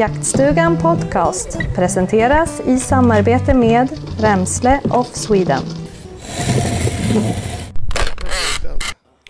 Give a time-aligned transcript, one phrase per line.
[0.00, 3.88] Jaktstugan Podcast presenteras i samarbete med
[4.20, 5.62] Remsle of Sweden.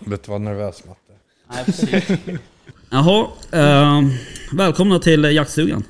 [0.05, 0.99] Vet du vad nervös Matte?
[1.53, 2.19] Nej, precis.
[2.89, 4.01] Jaha, eh,
[4.51, 5.83] välkomna till jaktstugan.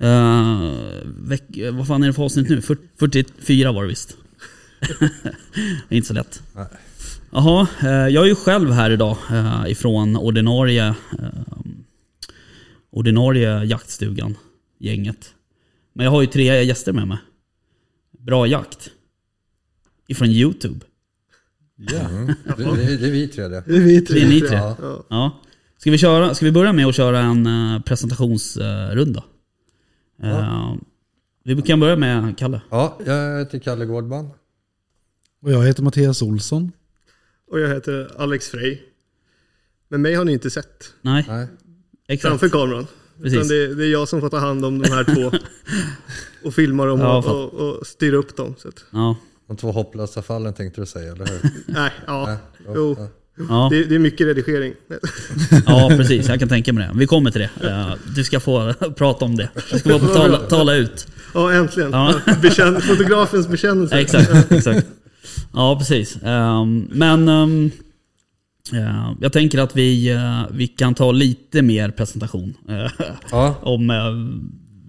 [0.00, 0.60] Eh,
[1.04, 2.62] veck, vad fan är det för avsnitt nu?
[2.62, 4.16] 40, 44 var det visst.
[5.88, 6.42] det är inte så lätt.
[6.54, 6.66] Nej.
[7.34, 10.94] Jaha, eh, jag är ju själv här idag eh, ifrån ordinarie, eh,
[12.92, 14.36] ordinarie jaktstugan,
[14.78, 15.34] gänget.
[15.92, 17.18] Men jag har ju tre gäster med mig.
[18.18, 18.90] Bra jakt.
[20.08, 20.80] Ifrån YouTube.
[21.76, 22.08] Ja,
[22.56, 23.64] det, det, det är vi tre det.
[23.66, 24.20] Det är vi tre.
[24.20, 24.56] Det är ni tre.
[24.56, 25.04] Ja.
[25.10, 25.40] Ja.
[25.78, 29.24] Ska, vi köra, ska vi börja med att köra en eh, presentationsrunda?
[30.22, 30.74] Eh,
[31.44, 32.60] vi kan börja med Kalle.
[32.70, 34.30] ja, jag heter Kalle Gårdman.
[35.42, 36.72] Och jag heter Mattias Olsson.
[37.50, 38.78] Och jag heter Alex Frey.
[39.88, 41.46] Men mig har ni inte sett Nej, Nej.
[42.08, 42.28] Exakt.
[42.30, 42.86] framför kameran.
[43.22, 43.36] Precis.
[43.38, 45.38] Utan det, det är jag som får ta hand om de här två.
[46.48, 48.54] och filma dem Ja, och, och, och styra upp dem.
[48.58, 49.16] Så att, Ja,
[49.48, 51.50] De två hopplösa fallen tänkte du säga, eller hur?
[51.66, 52.26] nej, ja.
[52.26, 52.36] Nej,
[52.74, 53.08] Jo, ja.
[53.48, 54.74] ja, det, det är mycket redigering.
[55.66, 56.28] ja, precis.
[56.28, 56.98] Jag kan tänka mig det.
[56.98, 57.98] Vi kommer till det.
[58.16, 59.48] Du ska få prata om det.
[59.72, 61.06] Du ska få tala, tala ut.
[61.34, 61.90] Ja, äntligen.
[61.92, 62.14] Ja.
[62.42, 64.00] Bekänn, fotografens bekännelse.
[64.00, 64.86] Exakt, exakt.
[65.52, 66.16] Ja, precis.
[66.22, 67.72] Ehm, Men ehm, eh,
[69.20, 72.54] jag tänker att vi, eh, vi kan ta lite mer presentation.
[72.68, 72.90] eh,
[73.30, 73.96] Ja, Om eh,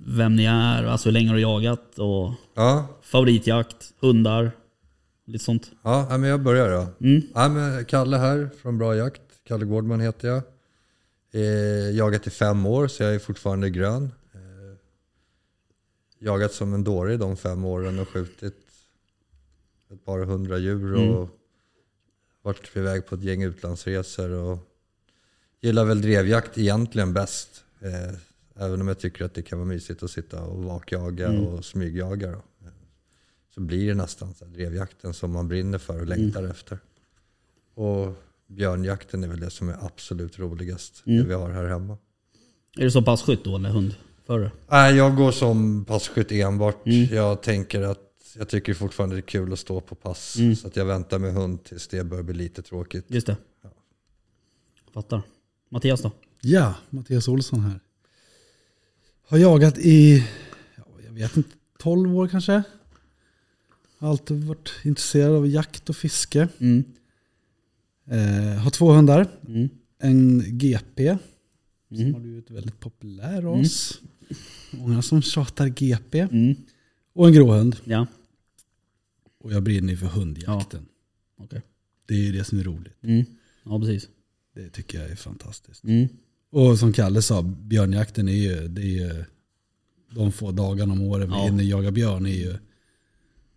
[0.06, 4.52] vem ni är, alltså hur länge har du jagat och ja, favoritjakt, hundar,
[5.26, 5.72] lite sånt.
[5.84, 7.06] ja, men jag börjar då.
[7.08, 7.22] Mm.
[7.36, 9.22] Ja, men Kalle här från Bra Jakt.
[9.48, 10.42] Kalle Gårdman heter jag.
[11.34, 14.04] Eh, jagat i fem år så jag är fortfarande grön.
[14.34, 14.78] Eh,
[16.20, 18.56] jagat som en dåre i de fem åren och skjutit
[19.94, 21.30] ett par hundra djur och
[22.44, 24.32] varit iväg på ett gäng utlandsresor.
[24.32, 24.60] Och
[25.62, 27.64] gillar väl drevjakt egentligen bäst.
[27.80, 28.16] Eh,
[28.56, 32.32] även om jag tycker att det kan vara mysigt att sitta och vakjaga och smygjaga.
[32.32, 32.42] Då.
[33.54, 36.80] Så blir det nästan så drevjakten som man brinner för och längtar efter.
[37.76, 38.14] Och
[38.48, 41.98] björnjakten är väl det som är absolut roligast, det vi har här hemma.
[42.78, 44.52] Är du som passkytt då eller hundförare?
[44.68, 46.88] Nej, jag går som passkytt enbart.
[47.12, 50.38] Jag tänker att jag tycker fortfarande det är kul att stå på pass.
[50.62, 53.06] Så att jag väntar med hund tills det börjar bli lite tråkigt.
[53.08, 53.38] Just det.
[54.94, 55.22] Fattar.
[55.70, 56.12] Mattias då?
[56.42, 57.80] Ja, Mattias Olsson här.
[59.28, 60.24] Har jagat i,
[60.78, 61.50] ja, jag vet inte,
[61.80, 62.64] 12 år kanske.
[63.98, 66.48] Har alltid varit intresserad av jakt och fiske.
[66.60, 66.84] Mm.
[68.06, 69.28] Eh, har två hundar.
[69.48, 69.70] Mm.
[70.00, 71.18] En GP.
[71.88, 72.14] Som Mm.
[72.14, 74.00] har blivit väldigt populär ras.
[74.72, 76.20] Många som tjatar GP.
[76.20, 76.56] Mm.
[77.14, 77.76] Och en gråhund.
[77.84, 78.08] Ja,
[79.44, 80.86] Och jag brinner ju för hundjakten.
[81.38, 81.62] okej.
[82.06, 83.04] Det är ju det som är roligt.
[83.04, 83.26] Mm.
[83.66, 84.08] Ja, precis.
[84.56, 85.84] Det tycker jag är fantastiskt.
[85.84, 86.08] Mm.
[86.52, 89.24] Och som Kalle sa, björnjakten är ju, det är ju
[90.12, 91.44] de få dagarna om året vi Ja.
[91.46, 92.56] hinner jaga björn är ju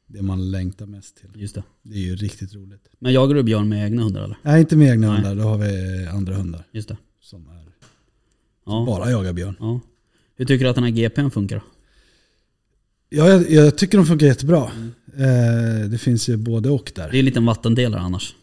[0.07, 1.31] det man längtar mest till.
[1.35, 1.63] Just det.
[1.83, 2.89] Det är ju riktigt roligt.
[2.99, 4.39] Men jagar du björn med egna hundar eller?
[4.43, 5.17] Nej, inte med egna Nej.
[5.17, 6.97] hundar, då har vi andra hundar Just det.
[7.21, 7.67] som är,
[8.67, 8.85] Ja.
[8.87, 9.57] bara jagar björn.
[9.61, 9.81] ja.
[10.37, 11.63] Hur tycker du att den här GPn funkar?
[13.09, 14.71] Ja, jag, jag tycker de funkar jättebra.
[15.19, 17.11] Eh, det finns ju både och där.
[17.11, 18.35] Det är en liten vattendelare annars.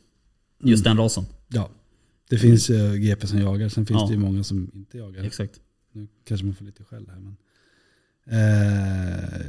[0.64, 1.26] Just den rasen.
[1.48, 1.70] Ja.
[2.30, 4.08] Det finns ju GP som jagar, sen finns Ja.
[4.08, 5.24] det ju många som inte jagar.
[5.24, 5.60] Exakt.
[5.92, 7.20] Nu kanske man får lite skäll här.
[7.20, 7.36] Men,
[8.30, 9.42] eh,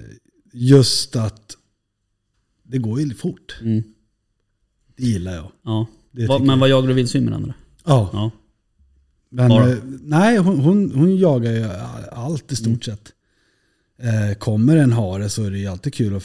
[0.52, 1.56] just att
[2.62, 3.56] det går ju fort.
[3.62, 3.82] Mm.
[4.96, 5.52] Det gillar jag.
[5.62, 5.86] Ja.
[6.28, 6.56] Va, men jag.
[6.56, 7.54] vad jagar du vildsvin med den eller?
[7.84, 8.30] Ja, Ja.
[9.28, 9.70] men Bara?
[9.72, 11.64] eh, nej, hon, hon, hon jagar ju
[12.12, 12.80] allt i stort Mm.
[12.80, 13.12] sett.
[13.98, 16.22] Eh, kommer en hare så är det ju alltid kul att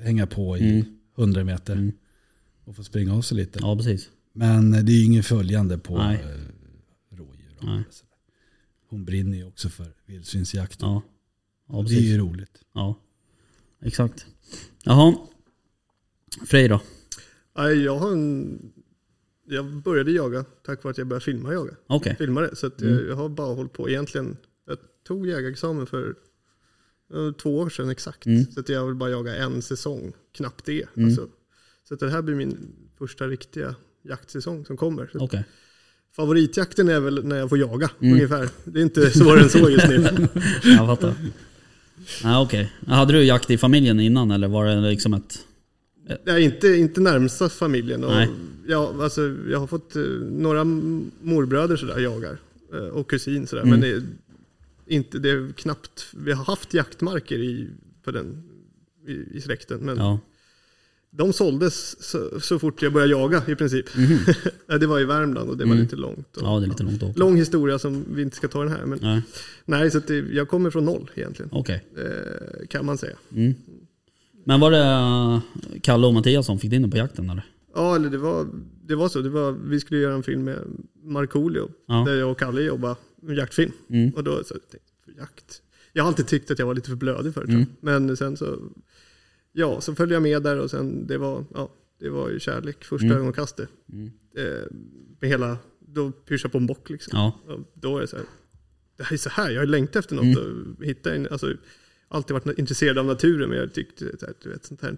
[0.00, 0.98] hänga på i Mm.
[1.18, 1.72] 100 meter.
[1.72, 1.92] Mm.
[2.64, 3.58] Och få springa av sig lite.
[3.62, 4.10] Ja, precis.
[4.32, 6.16] Men det är ju ingen följande på Nej.
[6.16, 7.56] eh, rådjur.
[7.58, 7.82] och Nej.
[8.88, 10.78] Hon brinner ju också för vildsvinsjakt.
[10.82, 11.02] Ja.
[11.68, 12.60] Ja, det är ju roligt.
[12.72, 12.94] Ja.
[13.82, 14.26] Exakt.
[14.84, 15.14] Jaha.
[16.46, 16.80] Frej då?
[17.84, 18.58] Jag, har en,
[19.46, 21.72] jag började jaga tack vare att jag började filma jaga.
[21.86, 22.16] Okej.
[22.18, 22.56] Filma det.
[22.56, 22.94] Så att Mm.
[22.94, 24.36] jag, jag har bara hållit på egentligen.
[24.66, 26.14] Jag tog jägarexamen för
[27.42, 28.26] två år sedan exakt.
[28.26, 28.44] Mm.
[28.52, 30.12] Så att jag vill bara jaga en säsong.
[30.36, 30.86] Knappt det.
[30.96, 31.08] Mm.
[31.08, 31.28] Alltså,
[31.88, 32.56] så att det här blir min
[32.98, 35.10] första riktiga jaktsäsong som kommer.
[35.14, 35.44] Okej.
[36.16, 38.14] Favoritjakten är väl när jag får jaga Mm.
[38.14, 38.48] ungefär.
[38.64, 40.04] Det är inte svårare än så just nu.
[40.64, 41.14] Jag fattar.
[42.22, 42.72] Ja, okej.
[42.86, 45.38] Hade du jakt i familjen innan eller var det liksom ett...
[46.24, 48.04] Nej, inte, inte närmsta familjen.
[48.04, 48.28] Och Nej.
[48.66, 50.64] jag, alltså, jag har fått eh, några
[51.22, 52.38] morbröder sådär jagar.
[52.72, 53.62] eh, Och kusin sådär.
[53.62, 53.80] Mm.
[53.80, 54.02] Men det
[54.90, 57.68] inte, det är knappt, vi har haft jaktmarker i,
[58.04, 58.42] på den,
[59.06, 59.80] i, i släkten.
[59.80, 60.18] Men Ja.
[61.10, 63.86] de såldes så, så fort jag började jaga i princip.
[64.66, 65.82] Ja, det var i Värmland och det var Mm.
[65.84, 66.36] lite långt.
[66.36, 67.18] Och Ja, det är lite långt.
[67.18, 68.86] Lång historia som vi inte ska ta den här.
[68.86, 69.22] Men, Nej,
[69.64, 71.50] nej, så det, jag kommer från noll egentligen.
[71.52, 71.84] okej.
[71.96, 73.16] Eh, kan man säga.
[73.36, 73.54] Mm.
[74.44, 75.40] Men var det eh,
[75.82, 77.42] Kalle och Mattias som fick in på jakten eller?
[77.74, 78.46] Ja, eller det var,
[78.86, 79.20] det var så.
[79.20, 80.58] Det var, vi skulle göra en film med
[81.02, 81.70] Markoolio.
[81.86, 82.04] Ja.
[82.06, 83.72] Där jag och Kalle jobbade med jaktfilm.
[83.88, 84.10] Mm.
[84.10, 85.62] Och då så jag tänkte jag, jakt.
[85.92, 87.52] Jag har alltid tyckt att jag var lite för blödig för det.
[87.52, 87.66] Mm.
[87.80, 88.58] Men sen så,
[89.52, 92.84] ja, så följde jag med där och sen det var, ja, det var ju kärlek
[92.84, 93.18] första Mm.
[93.18, 93.68] ögonkastet.
[93.92, 94.10] Mm.
[94.36, 94.64] Eh,
[95.20, 96.12] med hela, då
[96.48, 97.18] på en bock liksom.
[97.18, 97.40] Ja.
[97.54, 98.26] Och då är det så här,
[98.96, 100.76] det här är så här, jag har längtat efter något Mm.
[100.78, 101.54] och hitta en, alltså,
[102.08, 104.96] alltid varit intresserad av naturen men jag tyckte här, du vet, sånt här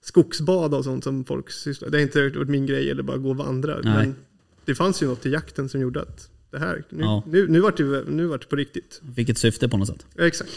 [0.00, 3.30] skogsbad och sånt som folk sysslar Det har inte varit min grej eller bara gå
[3.30, 3.80] och vandra.
[3.82, 4.06] Nej.
[4.06, 4.16] Men
[4.64, 7.22] det fanns ju något i jakten som gjorde att det här, nu, Ja.
[7.30, 9.00] nu, nu vart det, nu vart det på riktigt.
[9.16, 10.06] Fick ett syfte på något sätt.
[10.16, 10.50] Ja, exakt.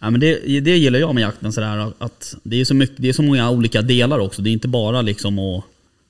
[0.00, 3.08] Ja, men det, det gillar jag med jakten, sådär, att det är, så mycket, det
[3.08, 4.42] är så många olika delar också.
[4.42, 5.64] Det är inte bara liksom att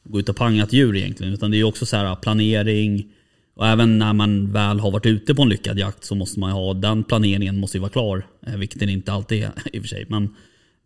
[0.04, 3.06] gå ut och panga ett djur egentligen, utan det är också så här planering.
[3.56, 6.50] Och även när man väl har varit ute på en lyckad jakt så måste man
[6.50, 8.26] ha, den planeringen måste ju vara klar.
[8.46, 10.06] eh, Vilket den inte alltid är i och för sig.
[10.08, 10.28] Men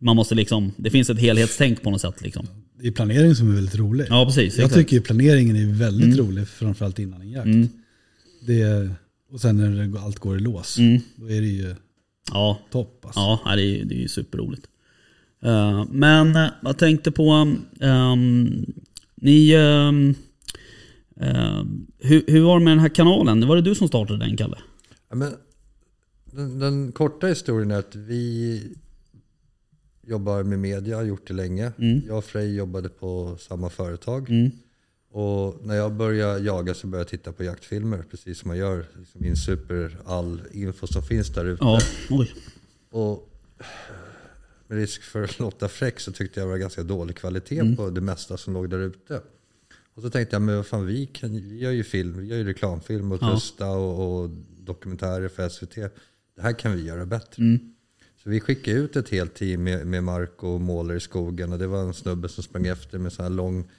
[0.01, 2.21] man måste liksom, det finns ett helhetstänk på något sätt.
[2.21, 2.47] Liksom.
[2.81, 4.05] Det är planering som är väldigt rolig.
[4.09, 4.57] Ja, precis.
[4.57, 4.73] jag exakt.
[4.73, 7.45] tycker ju planeringen är väldigt rolig, framförallt innan en jakt.
[7.45, 7.69] Mm.
[8.45, 8.89] Det,
[9.29, 11.01] och sen när allt går i lås, Mm.
[11.15, 11.75] då är det ju
[12.31, 13.05] Ja, topp.
[13.05, 13.19] Alltså.
[13.19, 14.67] Ja, det är, det är ju superroligt.
[15.41, 18.65] Eh, men eh, jag tänkte på, ehm,
[19.15, 20.15] ni, um,
[21.99, 23.47] hur, hur var det med den här kanalen?
[23.47, 24.57] Var det du som startade den Kalle?
[25.09, 25.33] Ja, men
[26.25, 28.61] den, den korta historien är att vi
[30.07, 31.71] jobbar med media, har gjort det länge.
[31.77, 32.01] Mm.
[32.07, 34.29] Jag och Frej jobbade på samma företag.
[34.29, 34.51] Mm.
[35.15, 38.85] Och när jag började jaga så började jag titta på jaktfilmer, precis som man gör.
[38.99, 41.63] Liksom insuper all info som finns där ute.
[41.65, 41.79] Ja,
[42.09, 42.31] oj.
[42.89, 43.29] Och
[44.67, 47.75] med risk för att låta fräck så tyckte jag det var ganska dålig kvalitet Mm.
[47.75, 49.21] på det mesta som låg där ute.
[49.95, 52.37] Och så tänkte jag, men vad fan vi, kan, vi gör ju film, vi gör
[52.37, 53.19] ju reklamfilm och
[53.57, 53.75] Ja.
[53.75, 54.29] Och, och
[54.59, 55.75] dokumentärer för SVT.
[56.35, 57.43] Det här kan vi göra bättre.
[57.43, 57.73] Mm.
[58.23, 61.59] Så vi skickade ut ett helt team med, med mark och målar i skogen och
[61.59, 63.69] det var en snubbe som sprang efter med så här lång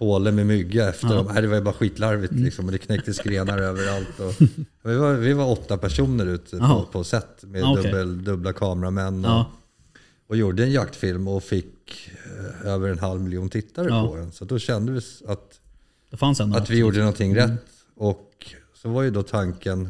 [0.00, 1.14] påle med mygga efter Ja.
[1.14, 1.26] dem.
[1.32, 4.20] Nej, det var ju bara skitlarvigt liksom och det knäcktes grenar överallt.
[4.20, 4.34] Och
[4.90, 7.82] vi, var, vi var åtta personer ute på, på set med okej.
[7.84, 9.24] dubbel, dubbla kameramän.
[9.24, 9.44] Och,
[10.28, 12.10] och gjorde en jaktfilm och fick
[12.62, 14.08] eh, över en halv miljon tittare Ja.
[14.08, 14.32] på den.
[14.32, 15.60] Så då kände vi att,
[16.54, 17.60] att vi gjorde någonting rätt.
[17.96, 19.88] Och så var ju då tanken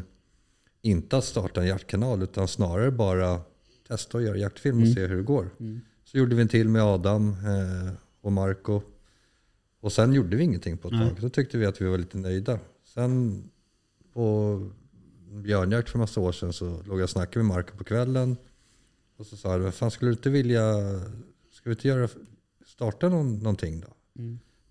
[0.81, 3.39] inte att starta en jaktkanal utan snarare bara
[3.87, 5.49] testa att göra jaktfilm och se hur det går.
[6.05, 7.91] Så gjorde vi en till med Adam eh,
[8.21, 8.81] och Marco.
[9.81, 11.17] Och sen gjorde vi ingenting på ett tag.
[11.21, 12.59] Då tyckte vi att vi var lite nöjda.
[12.93, 13.43] Sen
[14.13, 14.59] på
[15.31, 18.37] björnjakt för massa år sedan så låg jag och snackade med Marco på kvällen.
[19.17, 20.63] Och så sa jag, vad fan skulle du inte vilja,
[21.51, 22.09] ska vi inte göra,
[22.67, 23.87] starta någon, någonting då?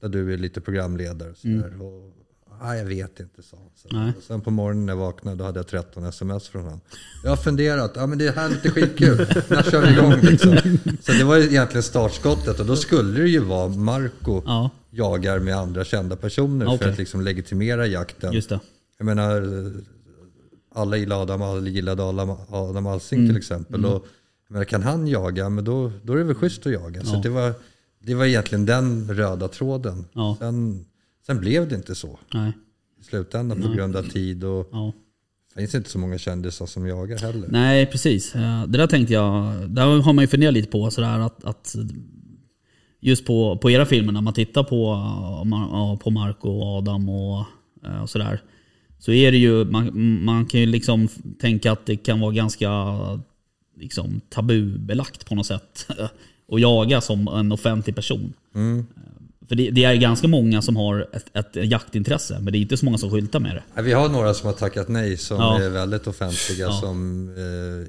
[0.00, 1.83] Där du är lite programledare och sådär.
[1.83, 2.12] Och,
[2.61, 3.57] ah, jag vet inte, sa
[3.90, 4.12] han.
[4.17, 6.81] Och sen på morgonen när jag vaknade då hade jag 13 sms från honom.
[7.25, 9.17] Jag har funderat, ja men det här är lite skitkul.
[9.49, 10.57] När kör vi igång liksom?
[11.00, 15.56] Så det var egentligen startskottet och då skulle det ju vara Marco Ja, jagar med
[15.56, 16.78] andra kända personer Okej.
[16.78, 18.32] för att liksom legitimera jakten.
[18.32, 18.61] just det.
[18.99, 19.42] Jag menar,
[20.75, 23.85] alla gillade Adam, alla gillade Adam, Adam Alsing till exempel.
[23.85, 24.06] Och,
[24.49, 27.04] jag menar, kan han jaga, men då, då är det väl schysst att jaga.
[27.04, 27.20] Så Ja.
[27.23, 27.52] det, var,
[27.99, 30.04] det var egentligen den röda tråden.
[30.12, 30.37] Ja.
[30.38, 30.85] Sen,
[31.26, 32.52] sen blev det inte så Nej,
[33.00, 34.44] i slutändan på grund av tid.
[34.44, 34.92] Och ja.
[35.54, 37.49] det finns inte så många kändisar som jagar heller.
[37.50, 38.35] Nej, precis.
[38.35, 41.75] Eh, Det där tänkte jag, där har man ju funderat lite på sådär att, att
[43.00, 44.92] just på, på era filmer när man tittar på,
[45.45, 47.45] eh, på Marco och Adam och,
[47.87, 48.42] eh, och sådär.
[48.99, 51.09] Så är det ju, man, man kan ju liksom
[51.40, 52.71] tänka att det kan vara ganska
[53.76, 55.87] liksom, tabubelagt på något sätt.
[56.52, 58.33] att jaga som en offentlig person.
[58.54, 58.87] Mm.
[59.49, 62.76] För det, det är ganska många som har ett, ett jaktintresse, men det är inte
[62.76, 63.83] så många som skyltar med det.
[63.83, 65.61] Vi har några som har tackat nej som Ja.
[65.62, 66.73] är väldigt offentliga Ja.
[66.73, 67.28] som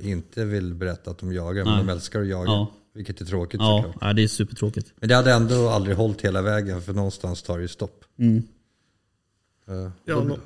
[0.01, 1.84] eh, inte vill berätta att de jagar men Nej.
[1.86, 2.46] de älskar att jaga.
[2.51, 2.68] Ja.
[2.94, 3.98] Vilket är tråkigt Ja, såklart.
[4.02, 4.94] ja, det är supertråkigt.
[5.00, 8.06] Men det hade ändå aldrig hållit hela vägen för någonstans tar det ju stopp.
[8.18, 8.44] Mm.
[9.68, 10.38] Eh, Ja, då,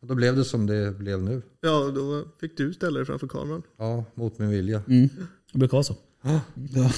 [0.00, 1.42] och då blev det som det blev nu.
[1.60, 3.62] Ja, då fick du ställa dig framför kameran.
[3.78, 4.82] Ja, mot min vilja.
[4.88, 5.08] Mm.
[5.52, 5.96] Det brukar vara så.
[6.22, 6.40] Ja.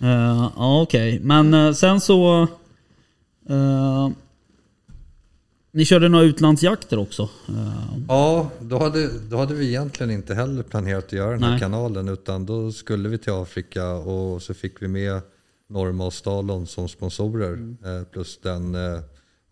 [0.00, 1.20] Eh, Ja, okej.
[1.22, 2.42] Men eh, sen så...
[3.48, 4.08] eh,
[5.76, 7.22] ni körde några utlandsjakter också.
[7.48, 11.50] Eh, Ja, då hade, då hade vi egentligen inte heller planerat att göra den här
[11.50, 11.60] Nej.
[11.60, 15.20] kanalen utan då skulle vi till Afrika och så fick vi med
[15.68, 17.76] Norma och Stalon som sponsorer Mm.
[17.84, 19.00] eh, plus den eh,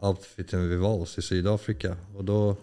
[0.01, 1.97] outfiten vi var hos i Sydafrika.
[2.17, 2.57] Och då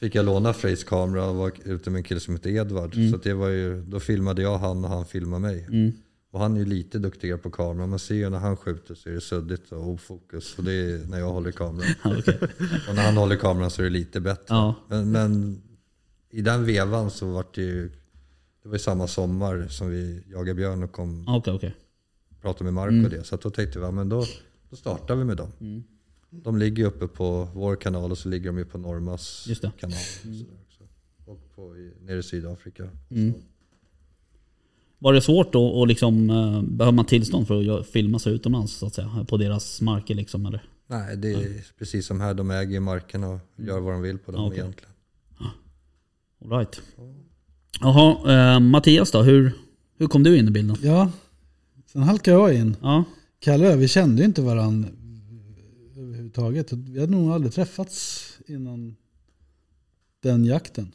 [0.00, 2.94] fick jag låna Frejs kamera och var ute med en kille som heter Edvard.
[2.94, 3.10] Mm.
[3.12, 5.64] Så det var ju, då filmade jag han och han filmade mig.
[5.68, 5.92] mm.
[6.36, 7.90] Och han är ju lite duktigare på kameran.
[7.90, 10.58] Man ser ju när han skjuter så är det suddigt och ofokus.
[10.58, 11.90] Och det är när jag håller kameran.
[12.88, 14.44] Och när han håller kameran så är det lite bättre.
[14.48, 14.74] Ja.
[14.88, 15.62] Men, men
[16.30, 17.88] i den vevan så var det ju,
[18.62, 21.74] det var ju samma sommar som vi jagade björn och kom Ja, Okej, okej.
[22.40, 23.24] prata med Mark och det.
[23.24, 24.24] Så att då tänkte vi, ja, men då,
[24.70, 25.52] då startar vi med dem.
[25.60, 25.82] Mm.
[26.30, 29.98] De ligger ju uppe på vår kanal och så ligger de ju på Normas kanal.
[30.66, 30.84] Också.
[31.24, 32.88] och på, nere i Sydafrika.
[33.10, 33.34] Mm.
[34.98, 38.72] Var det svårt då att liksom, eh, behöver man tillstånd för att filma sig utomlands
[38.72, 39.26] så att säga?
[39.28, 40.64] På deras marker liksom eller?
[40.86, 42.34] Nej, det är precis som här.
[42.34, 44.48] De äger ju markerna och gör vad de vill på dem Mm.
[44.52, 44.60] Okej.
[44.60, 44.92] egentligen.
[46.44, 46.80] All right.
[47.80, 49.22] Jaha, eh, Mattias då?
[49.22, 49.52] Hur,
[49.98, 50.76] hur kom du in i bilden?
[50.82, 51.10] Ja,
[51.86, 52.76] sen halkade jag in.
[52.82, 53.04] Ja,
[53.38, 54.88] Kalle och jag, vi kände ju inte varandra
[55.96, 56.72] överhuvudtaget.
[56.72, 58.96] Vi hade nog aldrig träffats innan
[60.22, 60.92] den jakten.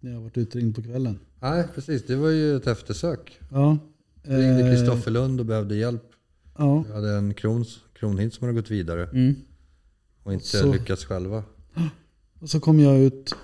[0.00, 1.18] När jag varit utringd på kvällen.
[1.40, 2.06] Nej, precis.
[2.06, 3.40] Det var ju ett eftersök.
[3.52, 3.78] Ja.
[4.22, 6.02] Jag ringde eh, Kristoffer Lund och behövde hjälp.
[6.58, 9.34] Ja, Jag hade en krons, kronhint som hade gått vidare mm.
[10.22, 11.44] och inte Så- lyckats själva.
[12.40, 13.34] och så kom jag ut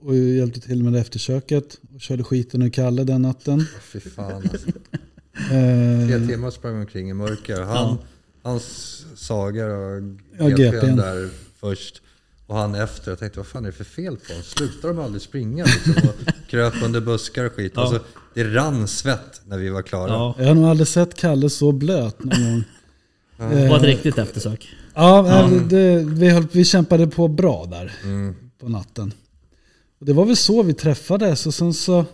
[0.00, 1.78] och hjälpte till med det eftersöket.
[1.94, 3.66] Och körde skiten ur Kalle den natten.
[3.82, 4.68] Fy fan alltså.
[5.52, 7.60] Eh, Tre timmar sprang omkring i mörker.
[7.62, 7.98] Han, Ja.
[8.42, 8.64] Hans
[9.14, 10.02] sagar och
[10.38, 10.96] Ja, GPn.
[10.96, 12.02] där först.
[12.46, 13.10] Och han efter.
[13.10, 14.42] Jag tänkte, vad fan är det för fel på honom?
[14.44, 15.64] Slutar de aldrig springa?
[15.64, 17.72] Liksom, och kröp under buskar och skit.
[17.76, 17.82] Ja.
[17.82, 18.00] Alltså,
[18.34, 20.10] det rann svett när vi var klara.
[20.12, 20.34] ja.
[20.38, 22.64] jag har nog aldrig sett Kalle så blöt någon gång.
[23.50, 24.68] Det var ett riktigt eftersök.
[24.94, 28.34] Ja, eh, Det, vi, höll, vi kämpade på bra där Mm.
[28.60, 29.12] på natten.
[30.00, 32.04] Och det var väl så vi träffades och sen så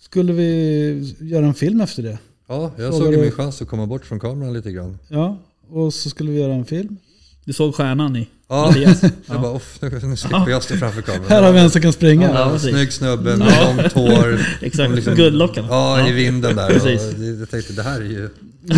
[0.00, 2.18] skulle vi göra en film efter det.
[2.48, 4.98] Ja, jag såg du- min chans att komma bort från kameran lite grann.
[5.08, 5.38] Ja,
[5.70, 6.96] och så skulle vi göra en film.
[7.44, 9.02] Du såg stjärnan i Ja, Mattias?
[9.26, 11.26] jag bara, off, nu, slipper jag stå framför kameran.
[11.28, 12.28] Här har vi en som kan springa.
[12.34, 13.74] Ja, Ja, snygg snubbe med Ja.
[13.76, 14.40] långt hår.
[14.60, 15.68] Exakt, Och liksom- guldlockarna.
[15.70, 16.68] Ja, i vinden där.
[16.68, 17.12] Precis.
[17.14, 18.28] Och det- jag tänkte, det här är ju...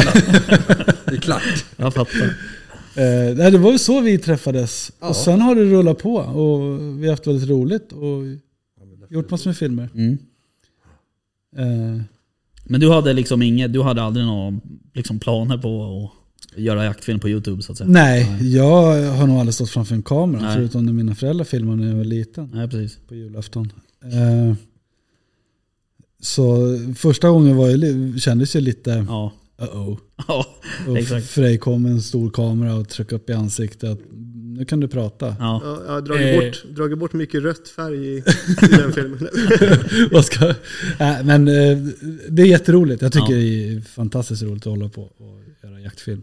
[1.05, 1.65] det är klart.
[1.77, 2.25] Jag fattar.
[2.95, 4.93] Eh, nej, det var ju så vi träffades.
[5.01, 5.09] Ja.
[5.09, 8.23] Och sen har det rullat på och vi har haft väldigt roligt och
[9.11, 9.89] gjort massor med filmer.
[9.95, 10.19] Mm.
[11.59, 12.03] Eh,
[12.65, 14.61] Men du hade liksom inget, du hade aldrig några
[14.95, 16.16] liksom planer på att
[16.57, 17.91] göra jaktfilm på YouTube så att säga?
[17.91, 20.55] nej, jag har nog aldrig stått framför en kamera Nej.
[20.57, 22.99] förutom när mina föräldrar filmade när jag var liten Nej precis.
[23.09, 23.73] på julafton.
[24.05, 24.55] Eh,
[26.23, 29.33] så första gången var jag, kändes jag lite Ja.
[29.59, 29.99] uh-oh.
[30.29, 30.47] Ja,
[30.89, 31.27] Och Exakt.
[31.27, 33.99] Frej kom med en stor kamera och tryckte upp i ansiktet.
[34.35, 35.37] Nu kan du prata.
[35.39, 35.61] ja.
[35.65, 36.41] Ja, jag har dragit, Eh.
[36.41, 38.23] bort, dragit bort mycket rött färg i, i
[38.77, 39.29] den filmen.
[40.13, 40.55] Vad ska, äh,
[41.25, 41.79] men eh,
[42.29, 43.03] det är jätteroligt.
[43.03, 43.41] Jag tycker Ja.
[43.41, 46.23] det är fantastiskt roligt att hålla på och göra jaktfilm.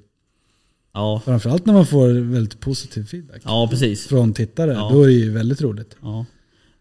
[0.94, 1.22] Ja.
[1.26, 4.08] Framförallt när man får väldigt positiv feedback ja, precis.
[4.08, 4.72] från tittare.
[4.74, 4.90] Ja.
[4.94, 5.96] Då är det ju väldigt roligt.
[6.02, 6.26] Ja.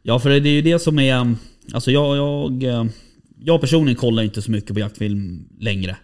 [0.03, 1.35] ja, för det är ju det som är...
[1.73, 2.85] Alltså jag, jag, eh,
[3.45, 5.97] jag personligen kollar inte så mycket på jaktfilm längre.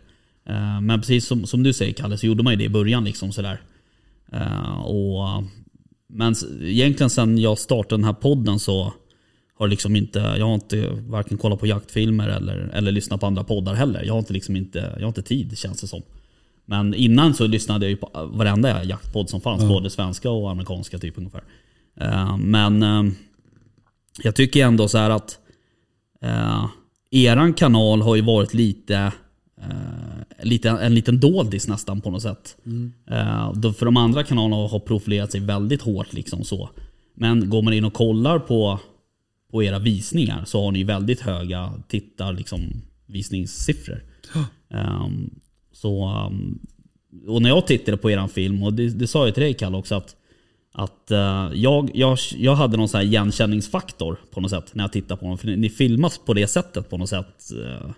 [0.49, 3.05] Eh, Men precis som, som du säger Kalle, så gjorde man ju det i början.
[3.05, 3.61] liksom sådär.
[4.33, 5.45] Eh, Och,
[6.09, 8.93] men egentligen sen jag startade den här podden så
[9.59, 13.45] har liksom inte, jag har inte varken kollat på jaktfilmer eller, eller lyssnat på andra
[13.45, 14.03] poddar heller.
[14.05, 16.03] Jag har inte, liksom inte, jag har inte tid känns det som.
[16.70, 20.98] Men innan så lyssnade jag ju på varenda jaktpodd som fanns, både svenska och amerikanska
[20.98, 21.42] typ ungefär.
[22.00, 23.12] Eh, Men eh,
[24.22, 25.38] jag tycker ändå så här att
[26.22, 26.66] eh,
[27.10, 29.12] eran kanal har ju varit lite,
[30.42, 32.56] lite en liten doldis nästan på något sätt.
[33.54, 36.70] Då för de andra kanalerna har profilerat sig väldigt hårt liksom så.
[37.14, 38.80] Men går man in och kollar på,
[39.50, 42.60] på era visningar så har ni väldigt höga tittar liksom,
[43.06, 44.02] visningssiffror.
[44.70, 45.30] Ehm,
[45.80, 46.58] så, um,
[47.26, 49.76] och när jag tittade på eran film, och det, det sa jag till dig Kalle
[49.76, 50.16] också, att,
[50.73, 54.92] att uh, jag, jag, jag hade någon sån här igenkänningsfaktor på något sätt när jag
[54.92, 55.38] tittade på den.
[55.38, 57.50] För ni, ni filmas på det sättet på något sätt.
[57.52, 57.90] Uh,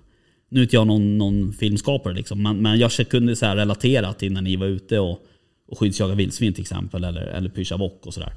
[0.49, 4.13] nu är inte jag någon, någon filmskapare liksom, men, men jag kunde så här relatera
[4.13, 5.19] till när ni var ute och,
[5.69, 8.33] och skyddsjagade vildsvin till exempel, eller, eller pyscha bock och sådär.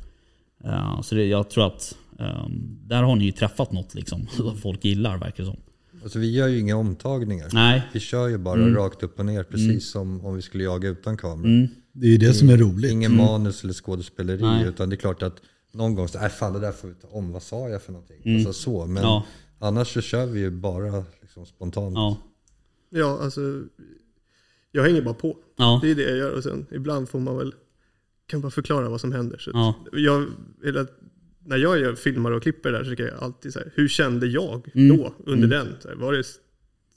[0.64, 4.58] Eh, så det, jag tror att um, där har ni ju träffat något liksom, som
[4.58, 5.60] folk gillar verkar det som.
[6.04, 7.50] Alltså, vi gör ju inga omtagningar.
[7.54, 7.84] Nej.
[7.94, 11.18] Vi kör ju bara rakt upp och ner, precis som om vi skulle jaga utan
[11.18, 11.68] kamera.
[11.92, 12.92] Det är ju det som är roligt.
[12.92, 14.68] Ingen manus eller skådespeleri, Nej.
[14.68, 15.36] utan det är klart att
[15.74, 17.92] någon gång så, nej fan det där får vi ta om, vad sa jag för
[17.92, 18.36] någonting?
[18.36, 19.26] Alltså så, men Ja.
[19.60, 21.96] annars så kör vi ju bara liksom spontant.
[21.96, 22.18] Ja.
[22.90, 23.62] Ja, alltså.
[24.72, 25.38] Jag hänger bara på.
[25.58, 25.80] Ja.
[25.84, 26.32] Det är det jag gör.
[26.32, 27.54] Och sen ibland får man väl,
[28.28, 29.38] kan bara förklara vad som händer.
[29.38, 29.76] Så Ja.
[29.94, 30.26] jag,
[30.66, 30.88] eller,
[31.46, 34.28] när jag gör filmar och klipper där så tycker jag alltid så här, hur kände
[34.28, 34.98] jag Mm.
[34.98, 35.68] då under den?
[35.80, 36.24] Så här, var det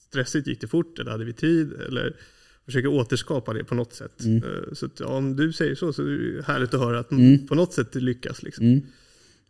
[0.09, 1.73] stressigt, gick det fort eller hade vi tid?
[1.89, 2.17] Eller
[2.65, 4.25] försöka återskapa det på något sätt.
[4.25, 4.37] Mm.
[4.43, 7.11] Eh, Så att, ja, om du säger så så är det härligt att höra att
[7.11, 7.47] Mm.
[7.47, 8.43] på något sätt lyckas.
[8.43, 8.67] Liksom.
[8.67, 8.81] Mm.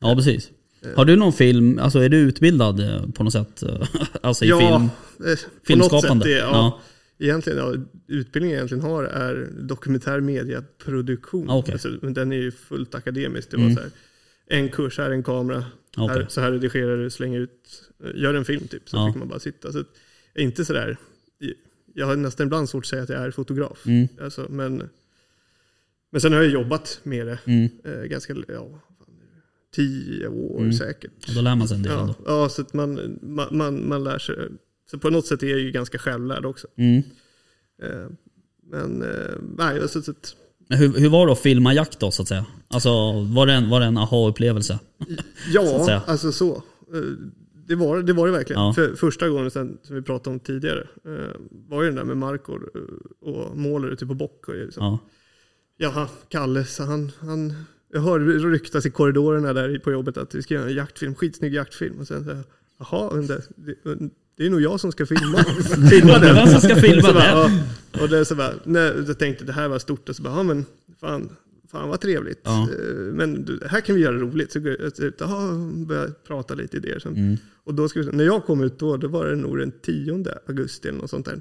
[0.00, 0.50] Ja, precis.
[0.94, 3.62] Har du någon film, alltså är du utbildad eh, på något sätt?
[3.62, 3.88] eh,
[4.20, 4.62] Alltså i film?
[4.62, 4.88] eh,
[5.18, 6.24] på något filmskapande?
[6.24, 6.32] sätt.
[6.32, 6.50] Det, Ja.
[6.52, 6.80] ja.
[7.18, 7.74] Egentligen, ja,
[8.08, 11.50] utbildningen jag egentligen har är dokumentär mediaproduktion.
[11.50, 11.72] Ah, okej.
[11.72, 13.50] Alltså, men den är ju fullt akademisk.
[13.50, 13.76] Det var Mm.
[13.76, 13.90] så här,
[14.46, 15.64] en kurs, här är en kamera,
[15.96, 16.16] Okej.
[16.16, 18.88] här, så här redigerar du, slänger ut, eh, gör en film typ.
[18.88, 19.08] Så Ja.
[19.12, 19.72] fick man bara sitta.
[19.72, 19.78] Så
[20.34, 20.96] är inte sådär,
[21.94, 23.86] jag har nästan ibland svårt att säga att jag är fotograf.
[23.86, 24.08] Mm.
[24.20, 24.88] Alltså, men,
[26.10, 27.68] men sen har jag jobbat med det Mm.
[27.84, 28.80] eh, ganska, ja,
[29.74, 30.72] tio år Mm.
[30.72, 31.28] säkert.
[31.28, 32.14] Och Då lär man sig en del Ja, ändå.
[32.26, 34.36] ja, så man, man, man, man lär sig.
[34.90, 36.66] Så på något sätt är jag ju ganska självlärd också.
[36.76, 37.02] Mm.
[37.82, 38.06] Eh,
[38.68, 40.36] Men eh, nej, alltså, så att,
[40.68, 42.46] Men hur, hur var det att filma jakt då så att säga?
[42.68, 42.90] Alltså
[43.23, 44.78] var det en, var det en aha-upplevelse?
[45.52, 46.54] Så ja, alltså så.
[46.94, 47.00] Eh,
[47.69, 48.62] Det var det, var det verkligen.
[48.62, 48.73] Ja.
[48.73, 51.36] För första gången sen, som vi pratade om tidigare eh,
[51.69, 54.49] var ju den där med Markor eh, och målar ute på bock.
[54.49, 54.84] Och liksom.
[54.84, 54.99] Ja.
[55.78, 57.54] Jaha, Kalle, så han, han,
[57.93, 61.54] jag hörde ryktas i korridorerna där på jobbet att vi ska göra en jaktfilm, skitsnygg
[61.54, 61.99] jaktfilm.
[62.00, 62.45] Och sen så, här,
[62.78, 63.43] jaha, men det,
[64.36, 65.44] det, det är nog jag som ska filma,
[65.90, 66.34] filma den.
[66.34, 67.64] Vem som ska filma bara, det?
[67.92, 70.36] ja, och det så bara, nej, jag tänkte det här var stort och så bara,
[70.36, 70.64] ja men
[71.00, 71.28] fan,
[71.70, 72.40] fan vad trevligt.
[72.42, 72.68] Ja.
[72.70, 74.52] Eh, Men här kan vi göra roligt.
[74.52, 75.28] Så går jag ut och
[75.86, 76.99] börjar prata lite idéer.
[76.99, 77.16] Sen.
[77.16, 77.36] Mm.
[77.64, 80.88] Och då vi, när jag kom ut då, då var det nog den 10 augusti
[80.88, 81.40] eller något sånt där.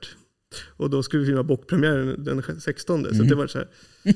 [0.67, 3.05] Och då skulle vi filma bockpremiären den 16.
[3.05, 3.17] Mm.
[3.17, 3.67] Så det var så här.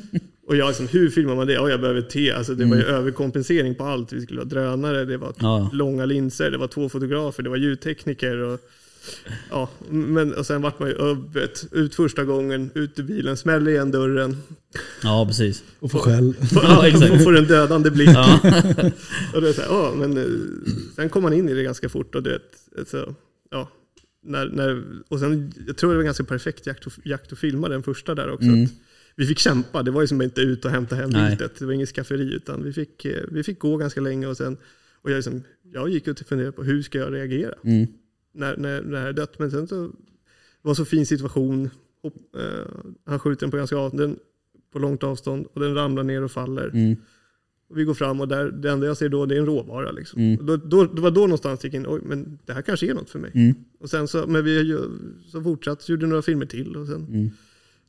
[0.50, 1.54] Och jag liksom, hur filmar man det?
[1.54, 2.32] Ja, jag behöver te.
[2.32, 2.96] Alltså det var ju Mm.
[2.96, 4.14] överkompensering på allt.
[4.14, 5.70] Vi skulle ha drönare, det var Ja.
[5.74, 8.38] långa linser, det var två fotografer, det var ljudtekniker.
[8.38, 8.60] Och,
[9.50, 11.66] ja, men, och sen vart man ju öppet.
[11.72, 14.38] Ut första gången, ut ur bilen, smäller igen dörren.
[15.04, 15.64] ja, precis.
[15.80, 16.34] Och få skäll.
[16.54, 17.12] Ja, exakt.
[17.12, 18.10] och får en dödande blick.
[18.10, 18.40] Ja.
[19.34, 20.24] Och det är så här, ja, men eh,
[20.96, 22.40] sen kom man in i det ganska fort och det,
[22.88, 23.16] så,
[23.52, 23.70] ja,
[24.26, 27.70] när, när, och sen, jag tror det var ganska perfekt jakt och, jakt och filma
[27.70, 28.48] den första där också.
[28.48, 28.64] Mm.
[28.64, 28.70] Att
[29.20, 31.60] vi fick kämpa, det var ju som inte ut och hämta hem viltet.
[31.60, 34.58] Det var inget skafferi utan vi fick, eh, vi fick gå ganska länge och sen,
[35.02, 37.88] och jag, liksom, jag gick ut och funderade på hur ska jag reagera Mm.
[38.34, 39.40] när, när, när det här är dött.
[39.40, 39.88] Men sen så
[40.62, 41.70] det var så fin situation.
[42.02, 42.74] Hopp, eh,
[43.06, 44.20] han skjuter den på ganska av, den,
[44.74, 46.68] på långt avstånd och den ramlar ner och faller.
[46.74, 46.96] Mm.
[47.70, 49.92] Och vi går fram och där, det enda jag ser då det är en råvara.
[49.92, 50.22] Liksom.
[50.22, 50.40] Mm.
[50.40, 52.90] Och Då, då, det var då någonstans jag gick in, oj men det här kanske
[52.90, 53.32] är något för mig.
[53.36, 53.56] Mm.
[53.80, 54.78] Och sen så, men vi
[55.26, 57.30] så fortsatte, gjorde några filmer till och sen, Mm.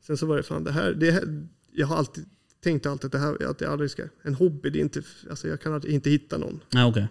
[0.06, 2.24] Sen så var det fan det här, det här jag har alltid
[2.64, 5.48] tänkt alltid att det här, att jag aldrig ska, en hobby det är inte, alltså
[5.48, 7.06] jag kan aldrig, inte hitta någon, Nej, okej.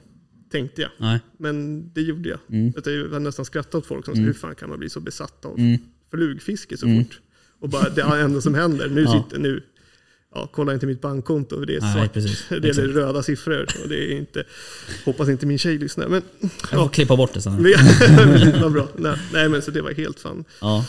[0.51, 0.91] tänkte jag.
[0.97, 1.19] Nej.
[1.37, 2.39] Men det gjorde jag.
[2.49, 2.73] Mm.
[2.85, 4.25] Jag var nästan skrattat åt folk som Mm.
[4.25, 5.77] hur fan kan man bli så besatt av Mm.
[6.11, 7.03] flugfiske så Mm.
[7.05, 7.19] fort?
[7.59, 9.23] Och bara det enda som händer, nu Ja.
[9.23, 9.63] sitter nu,
[10.33, 12.13] ja kolla inte mitt bankkonto, det är Nej, svart.
[12.13, 12.45] precis.
[12.49, 12.87] Det är Exakt.
[12.87, 14.43] röda siffror och det är inte,
[15.05, 16.07] hoppas inte min tjej lyssnar.
[16.07, 16.49] Men Jag
[16.81, 17.63] får klippa bort det sen.
[18.61, 18.87] vad bra.
[18.97, 20.85] Nej, nej men så det var helt fan, Ja.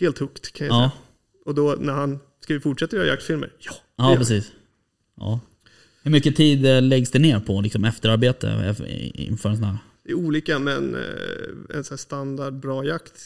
[0.00, 0.90] helt hooked kan jag Ja.
[0.90, 1.00] säga.
[1.44, 3.52] Och då när han, ska vi fortsätta göra jaktfilmer?
[3.58, 4.52] Ja, Ja, precis.
[5.16, 5.40] Ja.
[6.02, 9.78] Hur mycket tid eh, läggs det ner på liksom, efterarbete eh, inför en sån här?
[10.04, 13.20] Det är olika men eh, en sån här standard bra jakt.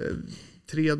[0.00, 0.14] Eh,
[0.70, 0.90] tre,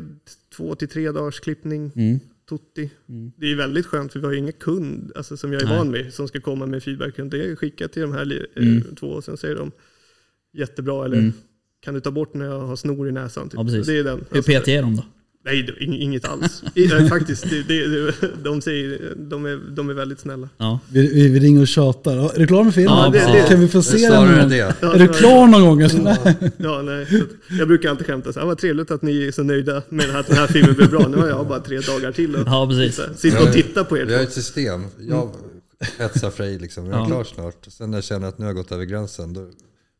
[0.55, 2.19] två till tre dagars klippning, Mm.
[2.49, 2.89] tutti.
[3.09, 3.31] Mm.
[3.37, 5.77] Det är väldigt skönt för vi har ju ingen kund alltså, som jag är Nej.
[5.77, 7.13] van vid som ska komma med feedback.
[7.17, 8.95] Det är skickat till de här eh, Mm.
[8.95, 9.71] två och sen säger de
[10.53, 11.33] jättebra eller Mm.
[11.79, 13.49] kan du ta bort när jag har snor i näsan?
[13.49, 13.53] Typ.
[13.57, 13.63] Ja.
[13.63, 14.25] Det är den.
[14.31, 15.03] Hur petiga är de då?
[15.45, 16.63] Nej, inget alls.
[16.75, 20.49] Nej, faktiskt, det, det, de, säger, de, är, de är väldigt snälla.
[20.57, 20.79] Ja.
[20.89, 22.15] Vi, vi, vi ringer och tjatar.
[22.15, 22.93] Ja, Är du klar med filmen?
[22.97, 24.49] Ja, det- det- kan vi få se den någon gång?
[24.49, 24.75] det.
[24.81, 25.81] Ja, Är du klar någon gång?
[26.57, 27.23] Ja, nej.
[27.59, 30.27] Jag brukar alltid skämta så här, vad trevligt att ni är så nöjda med att
[30.27, 31.07] den här filmen blev bra.
[31.07, 33.01] Nu har jag bara tre dagar till att ja, precis.
[33.19, 34.05] sitta- och titta på er.
[34.05, 34.85] Vi har ett system.
[35.09, 35.29] Jag
[35.97, 36.85] hetsar Frej liksom.
[36.85, 37.05] Jag är Ja.
[37.05, 37.65] klar snart.
[37.67, 39.41] Sen när jag känner att nu har jag gått över gränsen, då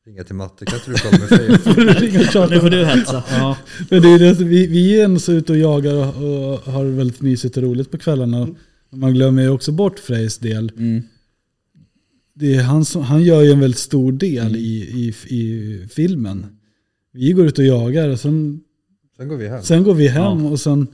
[0.05, 0.65] ringer jag till Matte.
[0.65, 1.57] Kan inte du kolla med Frej?
[1.73, 2.53] Får du ringa och tjata?
[2.53, 3.23] Nu får du hetsa.
[3.29, 3.57] Ja.
[3.89, 7.21] Men det är det, vi, vi är så ute och jagar och, och har väldigt
[7.21, 8.47] mysigt och roligt på kvällarna.
[8.89, 10.71] Man glömmer ju också bort Frejs del.
[10.77, 11.03] Mm.
[12.35, 16.45] Det är han, som, han gör ju en väldigt stor del i, i, i filmen.
[17.13, 18.59] Vi går ut och jagar och sen,
[19.17, 19.63] Sen går vi hem.
[19.63, 20.49] sen går vi hem Ja.
[20.51, 20.87] och sen,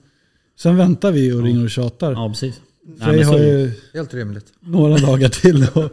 [0.59, 1.45] sen väntar vi och Ja.
[1.45, 2.11] ringer och tjatar.
[2.11, 2.61] ja, precis.
[2.87, 4.45] Nej, Frej men så har ju Helt rimligt.
[4.59, 5.91] några dagar till att,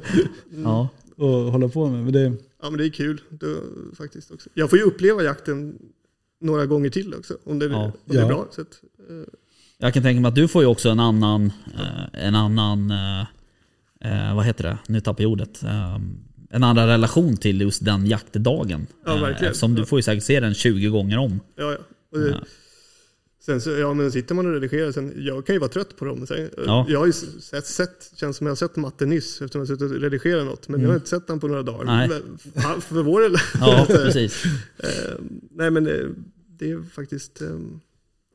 [0.65, 0.89] Ja.
[1.51, 2.05] hålla på med.
[2.05, 3.47] Men det, Ja, men det är kul då,
[3.97, 4.51] faktiskt också.
[4.55, 5.79] Jag får ju uppleva jakten
[6.41, 7.85] några gånger till också, om det, Ja.
[7.85, 8.47] om det är bra.
[8.51, 9.17] Så att, eh,
[9.79, 13.21] Jag kan tänka mig att du får ju också en annan, eh, en annan, eh,
[14.01, 15.63] eh, vad heter det, nu tappar jag ordet.
[15.63, 15.95] Eh,
[16.51, 18.87] en annan relation till just den jaktdagen.
[19.05, 19.51] Ja, Eh, verkligen.
[19.51, 21.41] Eftersom du får ju säkert se den 20 gånger om.
[21.57, 21.73] ja,
[22.11, 22.41] ja.
[23.47, 26.05] Sen så, ja men sitter man och redigerar, sen, jag kan ju vara trött på
[26.05, 26.27] dem.
[26.27, 26.87] Sen, Ja.
[26.89, 29.77] Jag har ju sett, sett, känns som jag har sett Matte nyss eftersom jag har
[29.77, 30.69] suttit och redigerat något.
[30.69, 31.85] Men jag har inte sett han på några dagar.
[31.85, 32.09] Nej.
[32.09, 33.37] Men, för vår del.
[33.61, 34.45] Ja, precis.
[34.79, 35.15] Eh,
[35.51, 36.09] nej men det,
[36.59, 37.49] det är faktiskt, eh,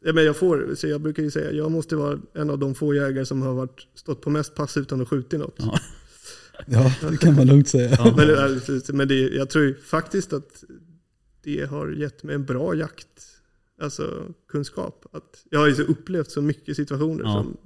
[0.03, 2.75] ja, men jag får, så jag brukar ju säga, jag måste vara en av de
[2.75, 5.55] få jägare som har varit, stått på mest pass utan att skjuta något.
[5.57, 5.79] Ja.
[6.67, 7.95] Ja, det kan man lugnt säga.
[7.97, 8.13] Ja.
[8.17, 10.63] Men, men det, jag tror ju faktiskt att
[11.43, 13.07] det har gett mig en bra jakt,
[13.81, 15.05] alltså kunskap.
[15.11, 17.33] Att jag har ju så upplevt så mycket situationer Ja.
[17.33, 17.57] som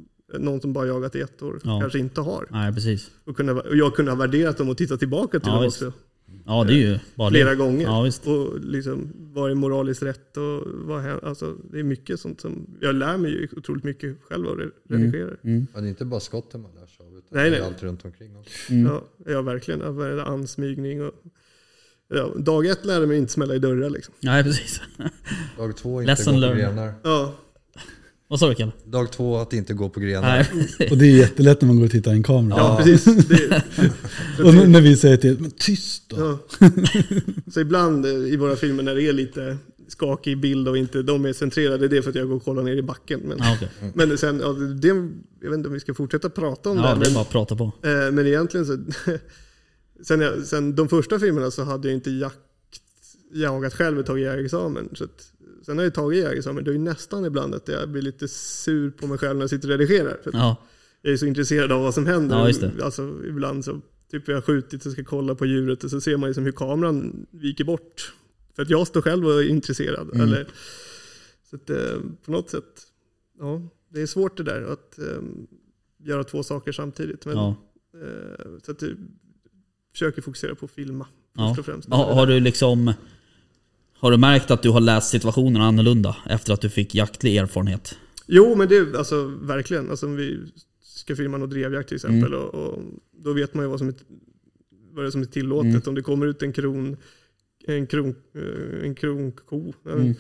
[0.44, 1.80] någon som bara jagat i ett år Ja.
[1.82, 2.48] kanske inte har.
[2.52, 3.12] Nej, precis.
[3.26, 5.82] Och, kunna, och jag kunde ha värderat dem och tittat tillbaka till Ja, dem visst.
[5.82, 5.94] också.
[6.46, 7.56] Ja, det är ju bara Flera det.
[7.56, 7.84] gånger.
[7.84, 8.28] Ja, visst.
[8.28, 11.26] Och liksom, vad är moraliskt rätt och vad händer?
[11.28, 15.30] Alltså, det är mycket sånt som, jag lär mig ju otroligt mycket själv av redigera.
[15.44, 15.68] Mm.
[15.74, 17.70] Ja, det är inte bara skotten man lär sig av, utan Nej, det är nej.
[17.70, 18.74] allt runt omkring också.
[18.74, 18.86] Mm.
[18.86, 19.82] Ja, ja, verkligen.
[19.82, 20.18] Är?
[20.18, 21.14] Ansmygning och...
[22.10, 24.14] Ja, dag ett lärde mig inte smälla i dörrar liksom.
[24.20, 24.82] Nej, precis.
[25.58, 26.66] Dag två, inte Lesson gå på learned.
[26.76, 26.94] grenar.
[27.04, 27.36] Ja,
[28.28, 28.72] Vad sa du Kalle?
[28.86, 30.48] Dag två, att inte gå på grenar.
[30.78, 30.88] Nej.
[30.92, 32.58] Och det är jättelätt när man går och tittar i en kamera.
[32.58, 33.28] ja, precis.
[33.28, 33.64] Det,
[34.44, 36.40] Och när vi säger till men tyst då.
[36.60, 36.68] ja.
[37.54, 41.26] Så ibland eh, i våra filmer när det är lite skakig bild och inte de
[41.26, 43.20] är centrerade, det är för att jag går och kollar ner i backen.
[43.24, 43.70] Men, Ja, okej.
[43.94, 44.88] men sen, ja, det,
[45.42, 46.90] jag vet inte om vi ska fortsätta prata om Ja, det.
[46.94, 47.64] det Men, är bara att prata på.
[47.64, 48.78] Eh, Men egentligen så...
[50.02, 52.40] sen, jag, sen de första filmerna så hade jag inte jakt,
[53.34, 54.90] jagat själv och tagit jägarexamen.
[54.94, 55.32] Så att,
[55.66, 56.64] sen har jag tagit jägarexamen.
[56.64, 59.50] Det är ju nästan ibland att jag blir lite sur på mig själv när jag
[59.50, 60.18] sitter och redigerar.
[60.24, 60.58] För Ja,
[61.02, 62.52] Jag är så intresserad av vad som händer.
[62.78, 62.86] Ja.
[62.86, 63.82] Alltså, ibland så
[64.12, 66.52] typ vi har skjutit och ska kolla på djuret och så ser man liksom hur
[66.52, 68.14] kameran viker bort.
[68.56, 70.10] För att jag står själv och är intresserad.
[70.14, 70.22] Mm.
[70.22, 70.48] Eller,
[71.50, 72.88] så att, eh, på något sätt,
[73.40, 75.22] ja, det är svårt det där att eh,
[75.98, 77.26] göra två saker samtidigt.
[77.26, 77.56] Men, ja.
[77.94, 78.84] Eh, Så att
[79.96, 81.48] försöker fokusera på att filma Ja.
[81.50, 81.90] först och främst.
[81.90, 82.94] Har, har du liksom...
[83.98, 87.98] Har du märkt att du har läst situationerna annorlunda efter att du fick jaktlig erfarenhet?
[88.28, 89.90] Jo, men det är alltså verkligen.
[89.90, 90.40] Alltså, om vi
[90.84, 92.34] ska filma någon drevjakt till exempel.
[92.34, 92.46] Mm.
[92.46, 92.82] Och, och
[93.24, 93.96] då vet man ju vad som är,
[94.94, 95.72] vad det är som är tillåtet.
[95.72, 95.82] Mm.
[95.86, 96.98] Om det kommer ut en kron,
[97.68, 99.74] en kron, eh, en kronko.
[99.88, 100.14] eh, Mm.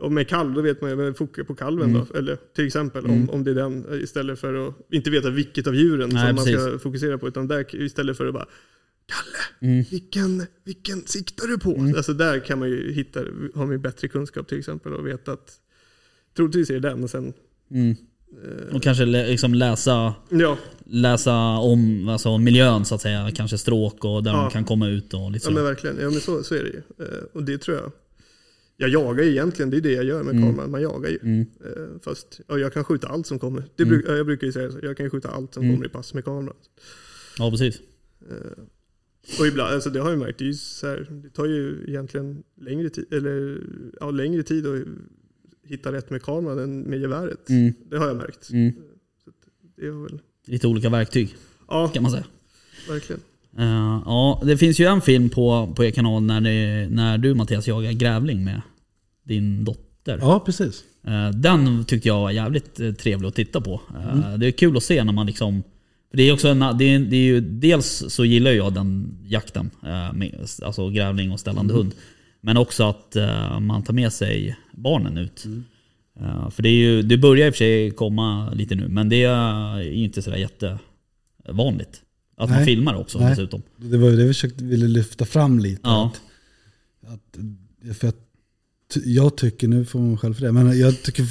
[0.00, 2.06] Och med kalv, då vet man ju, foka på kalven Mm.
[2.12, 2.18] då.
[2.18, 3.22] Eller till exempel Mm.
[3.22, 3.86] om, om det är den.
[4.02, 6.82] Istället för att inte veta vilket av djuren Nej, som man ska precis.
[6.82, 7.28] fokusera på.
[7.28, 8.46] Utan där, istället för att bara
[9.06, 9.84] Kalle, Mm.
[9.90, 11.74] vilken, vilken siktar du på?
[11.76, 11.94] Mm.
[11.96, 13.20] Alltså där kan man ju hitta,
[13.54, 15.52] har man ju bättre kunskap till exempel och veta att
[16.36, 17.32] troligtvis är det den och sen
[17.70, 17.90] Mm.
[18.44, 23.30] eh, Och kanske lä- liksom läsa, Ja, läsa om alltså miljön så att säga.
[23.34, 24.42] Kanske stråk och där Ja.
[24.42, 25.96] de kan komma ut och lite ja men verkligen.
[26.00, 26.82] Ja men så, så är det ju.
[27.06, 27.92] Eh, Och det tror jag.
[28.76, 30.48] Jag jagar ju egentligen, det är det jag gör med Mm.
[30.48, 30.70] kameran.
[30.70, 31.18] Man jagar ju.
[31.22, 31.40] Mm.
[31.64, 33.64] Eh, Fast ja, jag kan skjuta allt som kommer.
[33.76, 34.02] Det Mm.
[34.06, 34.78] jag brukar ju säga så.
[34.82, 35.74] Jag kan ju skjuta allt som Mm.
[35.76, 36.56] kommer i pass med kameran.
[37.38, 37.80] Ja precis.
[39.40, 41.84] Och ibland, alltså det har jag märkt, det, är ju så här, det tar ju
[41.88, 43.60] egentligen längre tid, eller,
[44.00, 44.82] ja, längre tid att
[45.68, 47.48] hitta rätt med kameran än med geväret.
[47.48, 47.72] Mm.
[47.90, 48.50] Det har jag märkt.
[48.50, 48.72] Mm.
[49.76, 51.34] Det har väl, Lite olika verktyg
[51.68, 52.24] ja, kan man säga.
[52.88, 53.20] verkligen.
[53.58, 57.34] Eh, ja, det finns ju en film på, på er kanal när, det, när du
[57.34, 58.60] Mattias jagar grävling med
[59.24, 60.18] din dotter.
[60.20, 60.84] Ja, precis.
[61.06, 63.80] Eh, Den tyckte jag var jävligt eh, trevlig att titta på.
[63.96, 65.62] Eh, Det är kul att se när man liksom...
[66.10, 69.18] För det är också en, det är, det är ju, dels så gillar jag den
[69.24, 71.92] jakten, eh, med, alltså grävling och ställande hund.
[72.40, 75.44] Men också att eh, man tar med sig barnen ut.
[76.20, 79.08] Eh, För det, är ju, det börjar i och för sig komma lite nu, men
[79.08, 82.02] det är ju inte sådär jättevanligt.
[82.36, 82.66] Att man Nej.
[82.66, 83.30] filmar också Nej.
[83.30, 83.62] dessutom.
[83.76, 85.80] Det var ju det vi försökte, ville lyfta fram lite.
[85.84, 86.12] Ja.
[87.02, 88.16] Att, att, för att,
[89.04, 91.26] jag tycker, nu får man själv för det, men jag tycker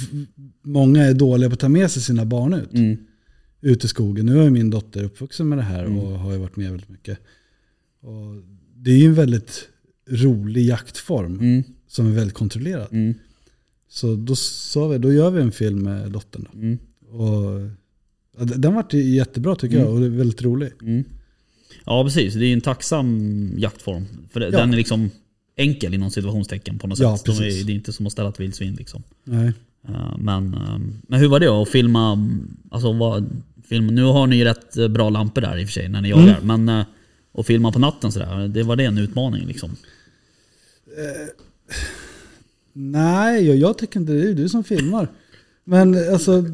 [0.62, 2.72] många är dåliga på att ta med sig sina barn ut.
[2.72, 2.96] Mm.
[3.60, 4.26] Ut i skogen.
[4.26, 5.98] Nu ju min dotter uppvuxen med det här Mm.
[5.98, 7.18] och har ju varit med väldigt mycket.
[8.00, 8.42] Och
[8.76, 9.68] det är ju en väldigt
[10.10, 11.62] rolig jaktform Mm.
[11.88, 12.88] som är väldigt kontrollerad.
[12.92, 13.14] Mm.
[13.88, 16.46] Så då sa vi, då gör vi en film med dottern.
[16.52, 16.58] Då.
[16.58, 16.78] Mm.
[17.08, 17.60] Och,
[18.38, 20.72] ja, den vart jättebra tycker jag och det är väldigt rolig.
[20.82, 21.04] Mm.
[21.84, 24.04] Ja precis, det är en tacksam jaktform.
[24.30, 24.50] För Ja.
[24.50, 25.10] den är liksom
[25.56, 27.26] enkel inom situationstecken på något Ja, sätt.
[27.26, 27.66] De är, precis.
[27.66, 29.02] det är inte som att ställa ett vildsvin liksom.
[29.24, 29.52] Nej.
[29.88, 32.28] Eh, Men, eh, men hur var det att filma?
[32.70, 35.72] Alltså, vad, film, nu har ni ju rätt eh, bra lampor där i och för
[35.72, 36.38] sig när ni jagar.
[36.42, 36.64] Mm.
[36.64, 36.86] Men eh,
[37.32, 39.70] att filma på natten sådär, det var det en utmaning liksom?
[42.72, 44.20] Nej, jag, jag tycker inte det.
[44.22, 45.08] Det är du som filmar.
[45.64, 46.44] Men alltså,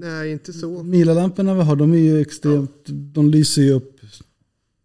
[0.00, 0.82] Nej, inte så.
[0.82, 4.00] Milalamporna vi har, de är ju extremt, de lyser ju upp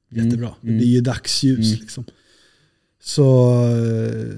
[0.09, 0.47] jättebra.
[0.47, 0.77] Mm, Det mm.
[0.77, 1.79] blir ju dagsljus Mm.
[1.81, 2.05] liksom.
[3.03, 4.33] Så, eh,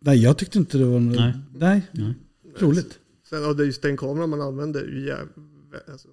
[0.00, 1.32] nej jag tyckte inte det var något, Nej.
[1.58, 2.14] nej, Nej.
[2.58, 2.98] Roligt.
[3.24, 5.28] Sen, ja, det är just den kameran man använder är
[5.90, 6.08] alltså,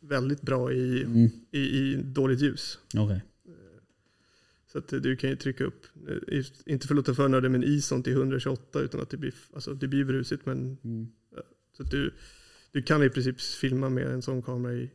[0.00, 1.30] väldigt bra i, Mm.
[1.50, 2.78] i, i dåligt ljus.
[2.96, 3.20] Okej.
[4.72, 5.86] Så att du kan ju trycka upp,
[6.28, 9.34] eh, inte för att låta för nördig, men ISOn till 128 utan att det blir,
[9.54, 10.46] alltså det blir brusigt.
[10.46, 11.08] Men, Mm.
[11.76, 12.14] så att du,
[12.72, 14.90] du kan i princip filma med en sån kamera i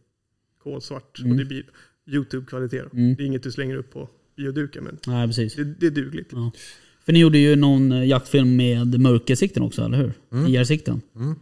[0.64, 1.32] kolsvart Mm.
[1.32, 1.70] och det blir
[2.06, 2.80] YouTube-kvalitet.
[2.94, 3.16] Mm.
[3.16, 5.56] Det är inget du slänger upp på bioduken men Nej precis.
[5.56, 6.30] det, det är dugligt.
[6.32, 6.52] Ja.
[7.10, 10.14] För ni gjorde ju någon eh, jaktfilm med mörkersikten också, eller hur?
[10.32, 10.48] Mm.
[10.48, 11.02] IR-sikten.
[11.16, 11.36] Mm.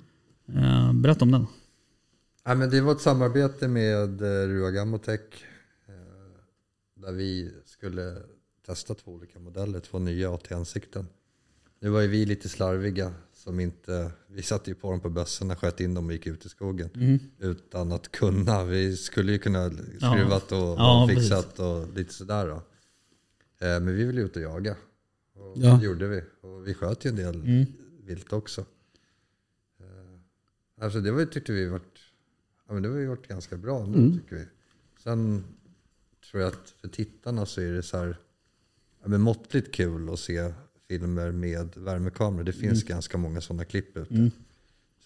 [0.57, 1.47] Eh, berätta om den.
[2.45, 5.21] Ja, men det var ett samarbete med eh, Rua Gammotech.
[6.95, 8.15] Där vi skulle
[8.65, 11.07] testa två olika modeller, två nya AT-ansikten.
[11.81, 15.55] Nu var ju vi lite slarviga som inte, vi satte ju på dem på bössorna,
[15.55, 16.89] sköt in dem och gick ut i skogen.
[16.95, 17.19] Mm.
[17.39, 22.47] Utan att kunna, vi skulle ju kunna skruvat och, Ja, och fixat och lite sådär
[22.47, 22.61] då.
[23.59, 24.75] Men vi ville ut och jaga.
[25.37, 25.73] Och Ja.
[25.77, 26.21] det gjorde vi.
[26.41, 27.65] Och vi sköt ju en del Mm.
[28.05, 28.61] vilt också.
[29.79, 30.19] Eh,
[30.83, 31.99] Alltså det var, tyckte vi varit,
[32.67, 34.13] ja men det har ju varit ganska bra nu Mm.
[34.19, 34.45] tycker vi.
[35.03, 35.43] Sen
[36.31, 38.17] tror jag att för tittarna så är det så här,
[39.01, 40.53] ja men måttligt kul att se
[40.87, 42.43] filmer med värmekamera.
[42.43, 44.13] Det finns ganska många sådana klipp ute.
[44.13, 44.31] Mm.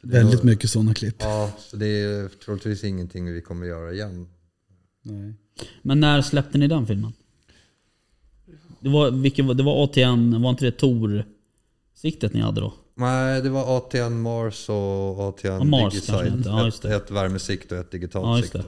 [0.01, 1.15] Så Väldigt var- mycket sådana klipp.
[1.19, 4.27] Ja, så det är troligtvis ingenting vi kommer göra igen.
[5.01, 5.33] Nej.
[5.81, 7.13] Men när släppte ni den filmen?
[8.81, 12.73] Det var, vilken, det var ATN, var inte det Tor-siktet ni hade då?
[12.95, 16.45] Nej, det var ATN Mars och ATN Ja, Mars Digisight.
[16.45, 16.95] Ja, just ett, det.
[16.95, 18.61] ett värmesikt och ett digitalt Ja, sikte.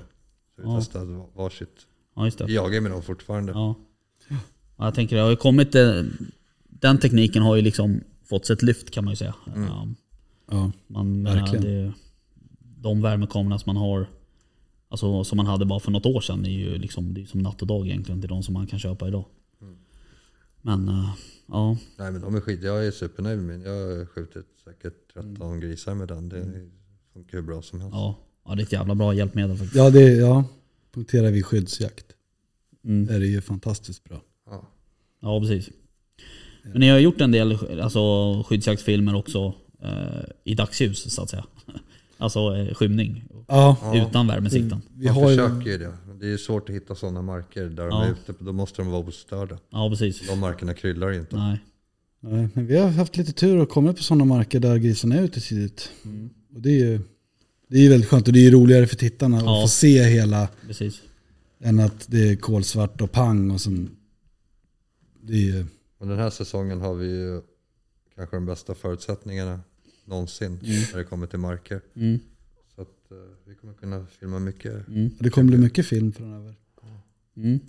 [0.56, 0.78] Så vi Ja.
[0.80, 1.76] testade varsitt.
[2.16, 2.46] Ja just det.
[2.46, 3.52] Vi jagar med dem fortfarande.
[3.52, 3.76] Ja.
[4.30, 4.36] ja.
[4.78, 6.02] Jag tänker det har ju kommit, eh,
[6.70, 9.34] den tekniken har ju liksom fått sig ett lyft kan man ju säga.
[9.56, 9.88] Ja,
[10.52, 10.72] Ja.
[10.88, 11.64] man, menar, Verkligen.
[11.66, 11.94] det,
[12.60, 14.08] de värmekamerorna som man har,
[14.90, 17.40] alltså som man hade bara för något år sedan, är ju liksom, det är som
[17.42, 19.26] natt och dag egentligen till de som man kan köpa idag.
[20.66, 21.10] Men eh,
[21.48, 22.64] ja, Nej men de är skit.
[22.64, 23.62] Jag är supernöjd med min.
[23.66, 26.30] Jag har skjutit säkert 13 grisar med den.
[26.30, 26.46] Det
[27.14, 27.94] funkar hur bra som helst.
[27.96, 29.76] ja, ja, det är ett jävla bra hjälpmedel faktiskt.
[29.76, 30.46] Ja, det, ja.
[30.94, 32.06] Punkterar vi skyddsjakt.
[32.86, 33.06] Mm.
[33.06, 34.22] Där är det ju fantastiskt bra.
[34.46, 34.68] Ja.
[35.22, 35.70] Ja, precis.
[36.64, 41.46] Men ni har gjort en del alltså, skyddsjaktsfilmer också eh, i dagsljus så att säga.
[42.18, 43.24] Alltså eh, skymning.
[43.48, 44.82] Ja, Utan värmesikten.
[44.96, 45.94] vi Man har försöker ju det.
[46.24, 48.06] Det är svårt att hitta sådana marker där de Ja.
[48.06, 48.34] är ute.
[48.44, 49.60] Då måste de vara ostörda.
[49.70, 50.28] Ja, precis.
[50.28, 51.36] De markerna kryllar ju inte.
[51.36, 51.64] Nej.
[52.20, 55.24] nej, men vi har haft lite tur och kommit på sådana marker där grisarna är
[55.24, 55.92] ute tidigt.
[56.06, 56.30] Mm.
[56.56, 57.00] Och det är ju
[57.68, 59.58] det är ju väldigt skönt och det är ju roligare för tittarna Ja.
[59.58, 61.02] att få se hela Precis.
[61.60, 63.96] än att det är kolsvart och pang och sen
[65.22, 65.66] det är ju,
[66.00, 67.42] Men den här säsongen har vi ju
[68.16, 69.60] kanske de bästa förutsättningarna
[70.06, 70.60] någonsin
[70.92, 71.82] när det kommer till marker.
[71.96, 72.20] Mm.
[73.06, 74.88] Att eh, vi kommer kunna filma mycket.
[74.88, 75.10] Mm.
[75.20, 76.56] det kommer bli mycket film framöver.
[77.38, 77.60] Mm.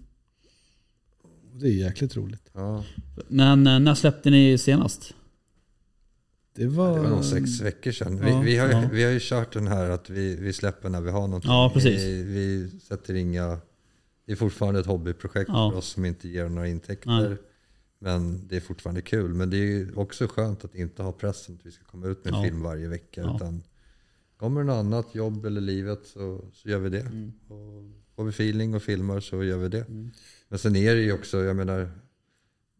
[1.52, 2.50] Det är jäkligt roligt.
[2.52, 2.84] Ja,
[3.28, 5.14] Men eh, när släppte ni senast?
[6.54, 8.16] Det var, det var nog sex veckor sedan.
[8.22, 8.88] Ja, vi, vi, har, ju- ja.
[8.92, 11.50] vi har ju kört den här att vi, vi släpper när vi har någonting.
[11.50, 12.00] Ja, precis.
[12.02, 13.58] Vi, vi sätter inga...
[14.26, 15.70] Det är fortfarande ett hobbyprojekt Ja.
[15.70, 17.28] för oss som inte ger några intäkter.
[17.28, 17.36] Nej.
[17.98, 19.34] Men det är fortfarande kul.
[19.34, 22.24] Men det är ju också skönt att inte ha pressen att vi ska komma ut
[22.24, 23.20] med en film varje vecka.
[23.20, 23.36] Ja.
[23.36, 23.62] Utan
[24.36, 27.00] kommer det något annat, jobb eller livet, så, så gör vi det.
[27.00, 27.32] Mm.
[27.48, 27.84] Och
[28.16, 29.84] får vi feeling och filmar så gör vi det.
[30.48, 31.90] Men sen är det ju också, jag menar,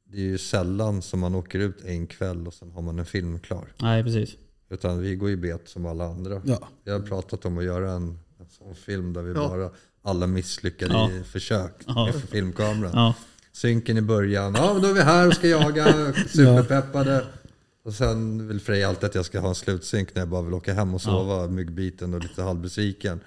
[0.05, 3.07] det är ju sällan som man åker ut en kväll och sen har man en
[3.07, 3.73] film klar.
[3.81, 4.37] Nej, precis.
[4.69, 6.43] Utan vi går ju bet som alla andra.
[6.45, 9.49] Ja, Vi har pratat om att göra en, en sån film där vi Ja.
[9.49, 9.71] bara
[10.03, 11.11] alla misslyckade Ja.
[11.25, 12.05] försök Ja.
[12.07, 12.91] med filmkameran.
[12.95, 13.15] Ja,
[13.53, 17.25] Synken i början, ja då är vi här och ska jaga, superpeppade.
[17.85, 20.55] Och sen vill Frej alltid att jag ska ha en slutsynk när jag bara vill
[20.55, 23.21] åka hem och sova, myggbiten och lite halvbesviken.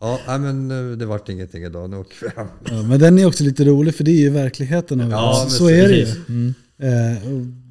[0.00, 2.46] Ja, nej, men eh, det vart ingenting idag, nu åker vi hem.
[2.64, 5.56] ja, men den är också lite rolig för det är ju verkligheten av Ja, Så,
[5.56, 6.06] så- är det ju.
[6.28, 6.54] Mm.
[6.78, 7.22] Eh,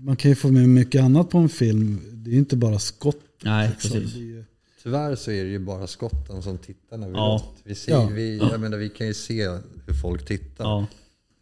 [0.06, 2.02] man kan ju få med mycket annat på en film.
[2.12, 3.16] Det är inte bara skott.
[3.44, 3.92] Nej, liksom.
[3.92, 4.16] precis.
[4.16, 4.44] Ju-
[4.84, 7.42] Tyvärr så är det ju bara skotten som tittar när vi Ja.
[7.44, 7.54] ja.
[7.64, 8.10] vi, ser, Ja.
[8.14, 8.48] vi, Ja.
[8.52, 9.48] jag menar, vi kan ju se
[9.86, 10.64] hur folk tittar.
[10.66, 10.86] Ja,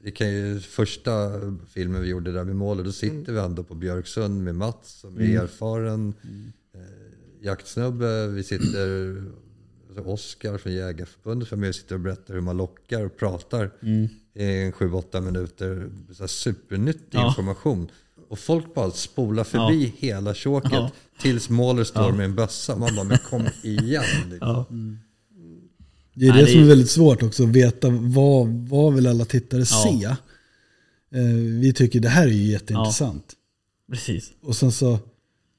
[0.04, 1.32] Vi kan ju, första
[1.68, 5.18] filmen vi gjorde där vid målet, då sitter vi ändå på Björksund med Mats som
[5.22, 6.14] är erfaren
[6.74, 6.80] eh,
[7.42, 8.28] jaktsnubbe.
[8.28, 9.16] Vi sitter,
[9.90, 13.72] alltså Oskar från Jägarförbundet för mig och sitter och berättar hur man lockar och pratar
[13.82, 15.90] i en 7-8 minuter.
[16.14, 17.28] Så supernyttig Ja.
[17.28, 17.92] information.
[18.30, 20.92] Och folk bara spolar förbi hela tjåket Ja.
[21.20, 22.76] tills målet står med en bössa.
[22.76, 24.04] Man bara, men kom igen.
[24.30, 24.98] Liksom.
[26.14, 26.20] Ja.
[26.20, 29.26] Det är Nej, det som är- väldigt svårt också, att veta vad, vad vill alla
[29.26, 29.66] tittare Ja.
[29.66, 30.06] se.
[31.20, 31.26] Eh,
[31.60, 33.34] vi tycker det här är ju jätteintressant.
[33.92, 34.32] precis.
[34.42, 35.00] Och sen så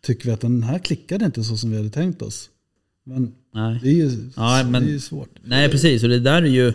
[0.07, 2.51] tycker vi att den här klickade inte så som vi hade tänkt oss.
[3.07, 3.79] Men Nej.
[3.83, 5.39] det är ju, Ja, men- det är ju svårt.
[5.45, 6.73] Nej precis, och det där är ju,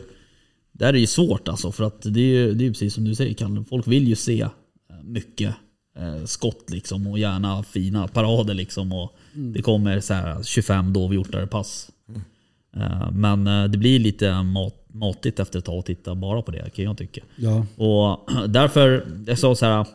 [0.71, 1.71] där är ju svårt alltså.
[1.71, 4.15] För att det är ju det är precis som du säger Kalle, folk vill ju
[4.15, 4.49] se eh,
[5.03, 5.55] mycket
[5.97, 8.91] eh, skott liksom och gärna fina parader liksom.
[8.93, 11.89] Och Det kommer så här 25 dovhjortar pass.
[11.89, 11.93] Eh,
[13.11, 16.69] Men eh, det blir lite mat, matigt efter ett tag att titta bara på det
[16.75, 17.21] kan jag tycka.
[17.35, 19.85] Ja, Och därför, jag sa så här,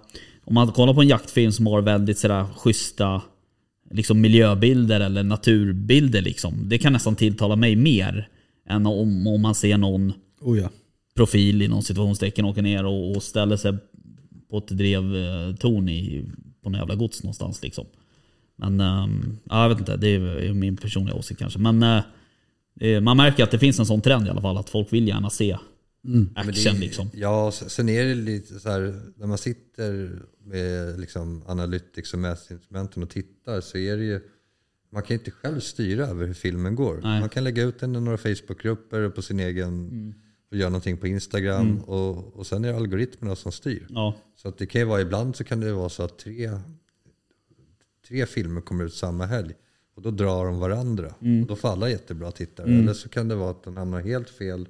[0.44, 3.22] om man kollar på en jaktfilm som har väldigt sådär schyssta
[3.90, 6.54] liksom miljöbilder eller naturbilder liksom.
[6.68, 8.28] Det kan nästan tilltala mig mer
[8.68, 10.70] än om, om man ser någon oh ja.
[11.16, 13.72] profil i någon situationstecken åka ner och, och ställer sig
[14.50, 16.24] på ett drevtorn i,
[16.62, 17.86] på någon jävla gods någonstans liksom.
[18.56, 18.80] Men
[19.44, 21.58] ja, jag vet inte, det är min personliga åsikt kanske.
[21.58, 22.02] Men eh, eh,
[23.02, 25.30] man märker att det finns en sån trend i alla fall att folk vill gärna
[25.30, 25.58] se
[26.02, 27.10] Men det är- action liksom.
[27.14, 33.02] Ja, sen är det lite så här, när man sitter med liksom analytics och mätinstrumenten
[33.02, 34.20] och tittar så är det ju,
[34.92, 37.00] man kan inte själv styra över hur filmen går.
[37.02, 37.20] Nej.
[37.20, 40.14] Man kan lägga ut den i några Facebookgrupper och på sin egen,
[40.50, 43.86] och göra någonting på Instagram och, och sen är det algoritmerna som styr.
[43.90, 46.50] Ja, Så att det kan ju vara, ibland så kan det vara så att tre,
[48.08, 49.54] tre filmer kommer ut samma helg.
[49.96, 51.14] Och då drar de varandra.
[51.22, 51.42] Mm.
[51.42, 52.66] Och då får alla jättebra tittare.
[52.66, 54.68] Eller så kan det vara att den hamnar helt fel.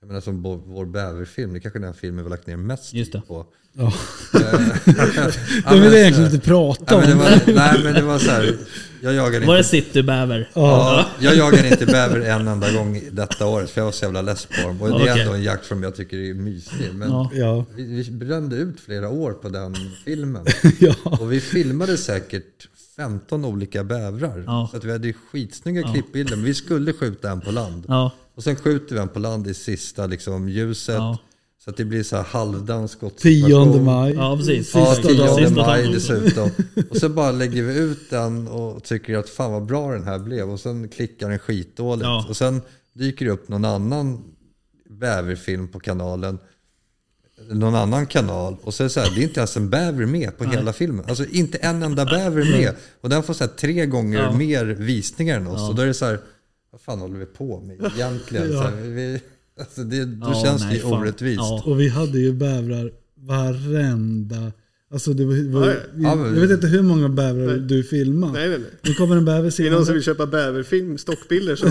[0.00, 2.94] Jag menar som vår, bäverfilm, det är kanske den filmen vi har lagt ner mest
[2.94, 3.22] Just det.
[3.28, 3.46] på.
[3.72, 3.92] Ja.
[4.32, 8.02] Ja, De vill men- egentligen inte prata Nej om men, det var, nej men det
[8.02, 8.56] var så här,
[9.02, 10.50] jag jagade var det inte, citybäver?
[10.54, 14.22] ja, jag jagade inte bäver en enda gång detta året för jag var så jävla
[14.22, 14.82] less på dem.
[14.82, 16.94] Och det är ändå en jaktform jag tycker är mysig.
[16.94, 17.10] Men.
[17.32, 17.64] Ja.
[17.76, 19.74] vi, vi brände ut flera år på den
[20.04, 20.46] filmen.
[20.78, 20.94] ja.
[21.04, 24.44] Och vi filmade säkert 15 olika bävrar.
[24.46, 24.68] Ja.
[24.70, 26.36] Så att vi hade ju skitsnygga klippbilder.
[26.36, 27.84] Men vi skulle skjuta en på land.
[27.88, 30.94] Ja, Och sen skjuter vi en på land i sista liksom, ljuset.
[30.94, 31.18] Ja.
[31.64, 33.84] Så att det blir så här halvdan 10 skottsituation.
[33.84, 34.14] maj.
[34.14, 34.74] ja precis.
[34.74, 35.36] Ja, Sista 10 dagen.
[35.36, 36.50] Sista maj dessutom.
[36.90, 40.18] Och så bara lägger vi ut den och tycker att fan vad bra den här
[40.18, 40.50] blev.
[40.50, 42.04] Och sen klickar den skitdåligt.
[42.04, 42.26] Ja.
[42.28, 44.24] Och sen dyker det upp någon annan
[44.90, 46.38] bäverfilm på kanalen.
[47.50, 48.56] Någon annan kanal.
[48.62, 50.72] Och så är det så här, det är inte ens en bäver med på hela
[50.72, 51.04] filmen.
[51.08, 52.74] Alltså inte en enda bäver med.
[53.00, 54.36] Och den får så här tre gånger Ja.
[54.36, 55.68] mer visningar än oss.
[55.68, 56.18] Och då är det så här,
[56.72, 58.52] vad fan håller vi på med egentligen?
[58.52, 59.20] Så här, vi,
[59.60, 61.38] alltså det, då Ja, känns nej, det ju orättvist.
[61.38, 61.62] Ja.
[61.66, 64.52] Och vi hade ju bävrar varenda...
[64.92, 65.78] Alltså det var, var, Ja, ja.
[65.96, 68.32] Ja, men- jag vet inte hur många bävrar du filmade.
[68.32, 68.70] Nej, nej, nej.
[68.82, 69.86] Nu kommer en bäver Det är någon simmande.
[69.86, 71.66] som vill köpa bäverfilm, stockbilder så...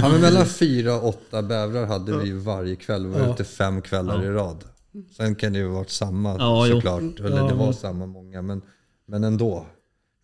[0.00, 3.06] Ja, men mellan fyra och åtta bävrar hade vi ju varje kväll.
[3.06, 3.34] Vi var Ja.
[3.34, 4.64] ute fem kvällar i rad.
[5.16, 6.74] Sen kan det ju ha varit samma Ja, jo.
[6.74, 7.02] såklart.
[7.20, 8.42] Eller Ja, det var men- samma många.
[8.42, 8.62] Men,
[9.06, 9.66] men ändå.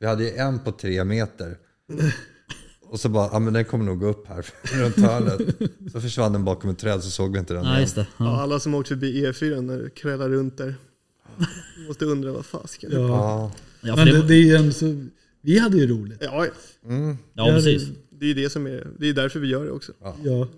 [0.01, 1.59] Vi hade ju en på tre meter.
[2.91, 4.47] Och så bara, ja men den kommer nog gå upp här
[4.83, 5.41] runt hörnet.
[5.93, 7.81] Så försvann den bakom ett träd så såg vi inte den Ja, igen.
[7.83, 8.07] just det.
[8.17, 8.41] Ja, Ja.
[8.43, 10.75] alla som åkt förbi E4 när det krällar runt där.
[11.89, 12.91] Måste undra vad fasken.
[12.93, 12.99] Ja.
[13.09, 13.53] Ja.
[13.81, 13.97] Ja.
[13.97, 15.07] Men det, det, det är så,
[15.41, 16.19] vi hade ju roligt.
[16.21, 16.47] Ja,
[16.85, 17.17] Mm.
[17.35, 17.89] ja, precis.
[18.11, 19.93] det är ju det som är, det är därför vi gör det också.
[20.23, 20.49] Ja.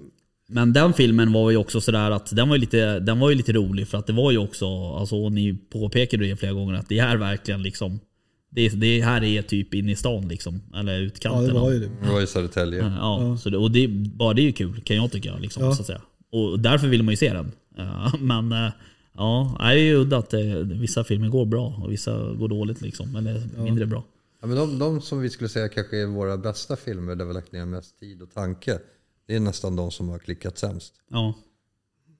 [0.52, 3.36] Men den filmen var ju också sådär att den var ju lite, den var ju
[3.36, 6.74] lite rolig för att det var ju också, alltså och ni påpekade det flera gånger
[6.74, 8.00] att det är verkligen liksom
[8.50, 10.60] det, det här är typ inne i stan liksom.
[10.74, 11.54] Eller ja, utkanten.
[11.54, 11.90] det var ju det.
[12.02, 12.92] Det var i Södertälje.
[12.98, 15.36] Ja, Så det, och det, bara det är ju kul kan jag tycka.
[15.36, 15.74] Liksom, Ja.
[15.74, 16.00] så att säga.
[16.32, 17.52] Och därför vill man ju se den.
[17.76, 18.70] Ja, men eh,
[19.14, 22.80] ja, det är ju udda att eh, vissa filmer går bra och vissa går dåligt.
[22.80, 24.04] Liksom, eller mindre bra.
[24.40, 27.34] Ja, men de, de som vi skulle säga kanske är våra bästa filmer där vi
[27.34, 28.78] lagt ner mest tid och tanke.
[29.30, 30.94] Det är nästan de som har klickat sämst.
[31.08, 31.34] Ja.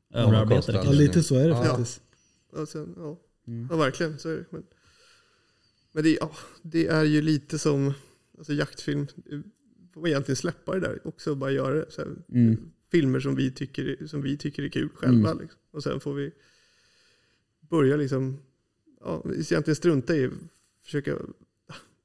[0.08, 1.64] Ja, Överarbetade ja, Ja, lite så är det Ja.
[1.64, 2.02] faktiskt.
[2.52, 3.18] Och sen, ja.
[3.46, 3.68] Mm.
[3.70, 4.18] ja, verkligen.
[4.18, 4.44] Så är det.
[4.50, 4.64] Men,
[5.92, 6.30] men det, ja,
[6.62, 7.94] det är ju lite som
[8.38, 9.06] alltså, jaktfilm.
[9.94, 11.90] Får man egentligen släppa det där också och bara göra det.
[11.90, 12.70] Så här, Mm.
[12.90, 15.32] Filmer som vi, tycker, som vi tycker är kul själva.
[15.32, 15.58] Liksom.
[15.70, 16.32] Och sen får vi
[17.60, 18.38] börja liksom,
[19.00, 20.30] ja, egentligen strunta i
[20.84, 21.16] försöka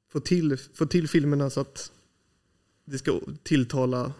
[0.08, 1.92] få till, få till filmerna så att
[2.84, 4.12] det ska tilltala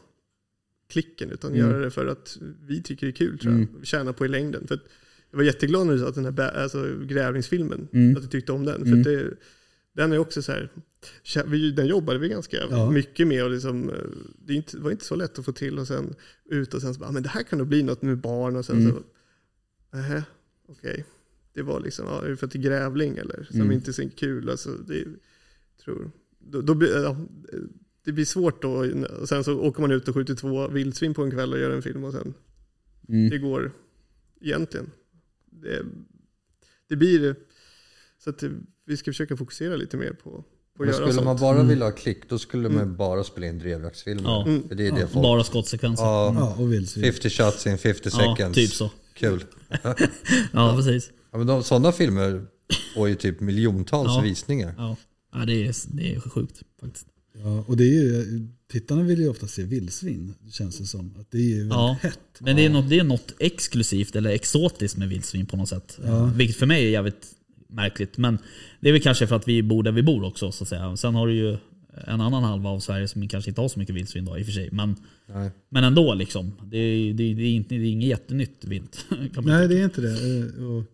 [0.89, 1.61] klicken utan Mm.
[1.67, 3.63] göra det för att vi tycker det är kul tror jag.
[3.63, 3.85] Mm.
[3.85, 4.67] Tjäna på i längden.
[4.67, 4.79] För
[5.31, 8.17] jag var jätteglad när du sa att den här alltså, grävlingsfilmen, Mm.
[8.17, 8.83] att du tyckte om den.
[8.83, 8.89] Mm.
[8.89, 9.37] För att det,
[9.93, 10.71] den är också så här,
[11.47, 12.91] vi- den jobbade vi ganska Ja.
[12.91, 13.97] mycket med och liksom, eh,
[14.47, 16.15] det inte, var inte så lätt att få till och sen
[16.45, 18.57] ut och sen så bara, "Ah, men det här kan nog bli något med barn
[18.57, 18.93] och sen Mm.
[18.93, 19.03] så,
[19.97, 20.23] nähä,
[20.69, 21.05] okej.
[21.53, 23.73] Det var liksom, ja, är det för att det är grävling eller som Mm.
[23.73, 24.51] inte är så kul.
[24.51, 25.05] Alltså, det,
[25.85, 27.17] tror, då, då ja,
[28.07, 28.85] det blir svårt då.
[29.21, 31.71] Och sen så åker man ut och skjuter två vildsvin på en kväll och gör
[31.71, 32.35] en film och sen
[33.09, 33.31] Mm.
[33.31, 33.73] det går
[34.41, 34.91] egentligen.
[35.51, 35.83] Det,
[36.89, 37.37] det blir
[38.25, 38.51] så att det,
[38.87, 40.45] vi ska försöka fokusera lite mer på,
[40.77, 41.25] på att göra skulle sånt.
[41.25, 44.31] man bara vilja ha klick, då skulle man bara spela in drevjaktsfilmer.
[44.31, 44.45] Ja.
[44.69, 45.23] För det är det folk...
[45.23, 46.05] Bara skottsekvenser.
[46.05, 47.13] Ja, Ja, Ja, och vildsvin.
[47.13, 48.55] 50 shots in 50 seconds.
[48.55, 48.91] typ så.
[49.15, 49.45] Kul.
[50.53, 51.11] Ja, precis.
[51.31, 52.47] Ja, men de, sådana filmer
[52.95, 54.21] får ju typ miljontals Ja.
[54.21, 54.75] visningar.
[54.79, 54.97] Ja.
[55.33, 57.07] Ja, det, är, det är sjukt faktiskt.
[57.43, 61.15] Ja, och det är ju, tittarna vill ju ofta se vildsvin, känns det som.
[61.21, 61.97] Att det är ju väldigt Ja.
[62.03, 62.19] hett.
[62.39, 65.99] Men det är, något, det är något exklusivt eller exotiskt med vildsvin på något sätt.
[66.35, 67.27] Vilket för mig är jävligt
[67.69, 68.19] märkligt.
[68.19, 68.39] Men
[68.81, 70.53] det är väl kanske för att vi bor där vi bor också.
[70.53, 70.97] Så att säga.
[70.97, 71.57] Sen har du ju
[72.07, 74.47] en annan halva av Sverige som kanske inte har så mycket vildsvin då, i och
[74.47, 74.69] för sig.
[74.73, 75.51] Men, Nej.
[75.69, 76.53] men ändå liksom.
[76.65, 79.05] Det är, det, är, det, är inte, det är inget jättenytt vilt.
[79.43, 80.11] Nej, det är inte det.
[80.11, 80.85] Eh, Och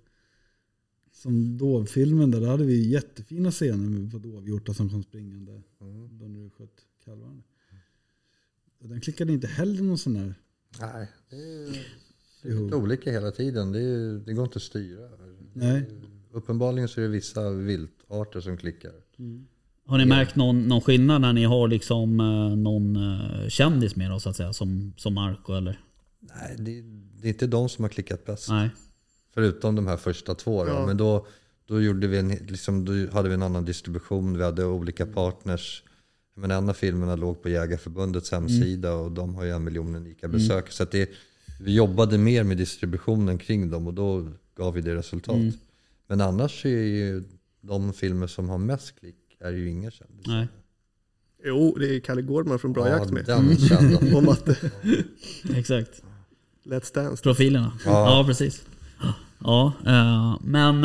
[1.23, 5.63] som dovfilmen där, där hade vi jättefina scener med på dovhjortar som kom springande.
[5.79, 6.71] Då när du sköt
[7.05, 7.43] kalvarna.
[8.81, 10.35] Och den klickade inte heller någon sån där.
[10.81, 11.87] Nej, det är,
[12.43, 13.73] det är lite olika hela tiden.
[13.73, 15.09] Det, är, det går inte att styra.
[15.53, 15.89] Nej.
[16.33, 18.93] Uppenbarligen så är det vissa viltarter som klickar.
[19.87, 24.11] Har ni märkt någon, någon skillnad när ni har liksom eh, någon eh, kändis med
[24.11, 24.53] då, så att säga?
[24.53, 25.81] Som, som Marco eller?
[26.21, 26.83] Nej, det,
[27.21, 28.49] det är inte de som har klickat bäst.
[28.49, 28.71] Nej.
[29.35, 30.65] Förutom de här första två.
[30.65, 30.71] Då.
[30.71, 30.87] Ja.
[30.87, 31.27] Men då,
[31.67, 35.83] då, gjorde vi en, liksom, då hade vi en annan distribution, vi hade olika partners.
[36.35, 40.29] Men en av filmerna låg på Jägarförbundets hemsida och de har ju en miljon unika
[40.29, 40.73] besök.
[40.73, 41.11] Så att det,
[41.61, 45.55] vi jobbade mer med distributionen kring dem och då gav vi det resultat.
[46.07, 47.25] Men annars är ju
[47.61, 50.33] de filmer som har mest klick är ju inga kändisar.
[50.33, 50.49] Nej.
[51.45, 53.25] Jo, det är Kalle Gårdman från Bra Jakt med.
[53.25, 54.37] den kända.
[55.57, 56.03] Exakt.
[56.65, 57.23] Let's Dance.
[57.23, 57.79] Profilerna.
[57.85, 58.25] Ja, Ja.
[58.27, 58.63] precis.
[59.45, 60.85] Ja, eh, men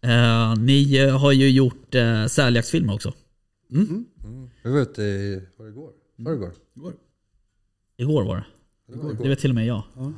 [0.00, 3.12] eh, ni har ju gjort eh, säljaktsfilmer också.
[4.62, 5.90] Vi var ute i, var det igår?
[6.16, 6.52] Förrgår?
[7.96, 8.44] Igår var det.
[8.94, 9.16] Igår.
[9.22, 9.82] Det vet till och med jag.
[9.96, 10.12] Ja.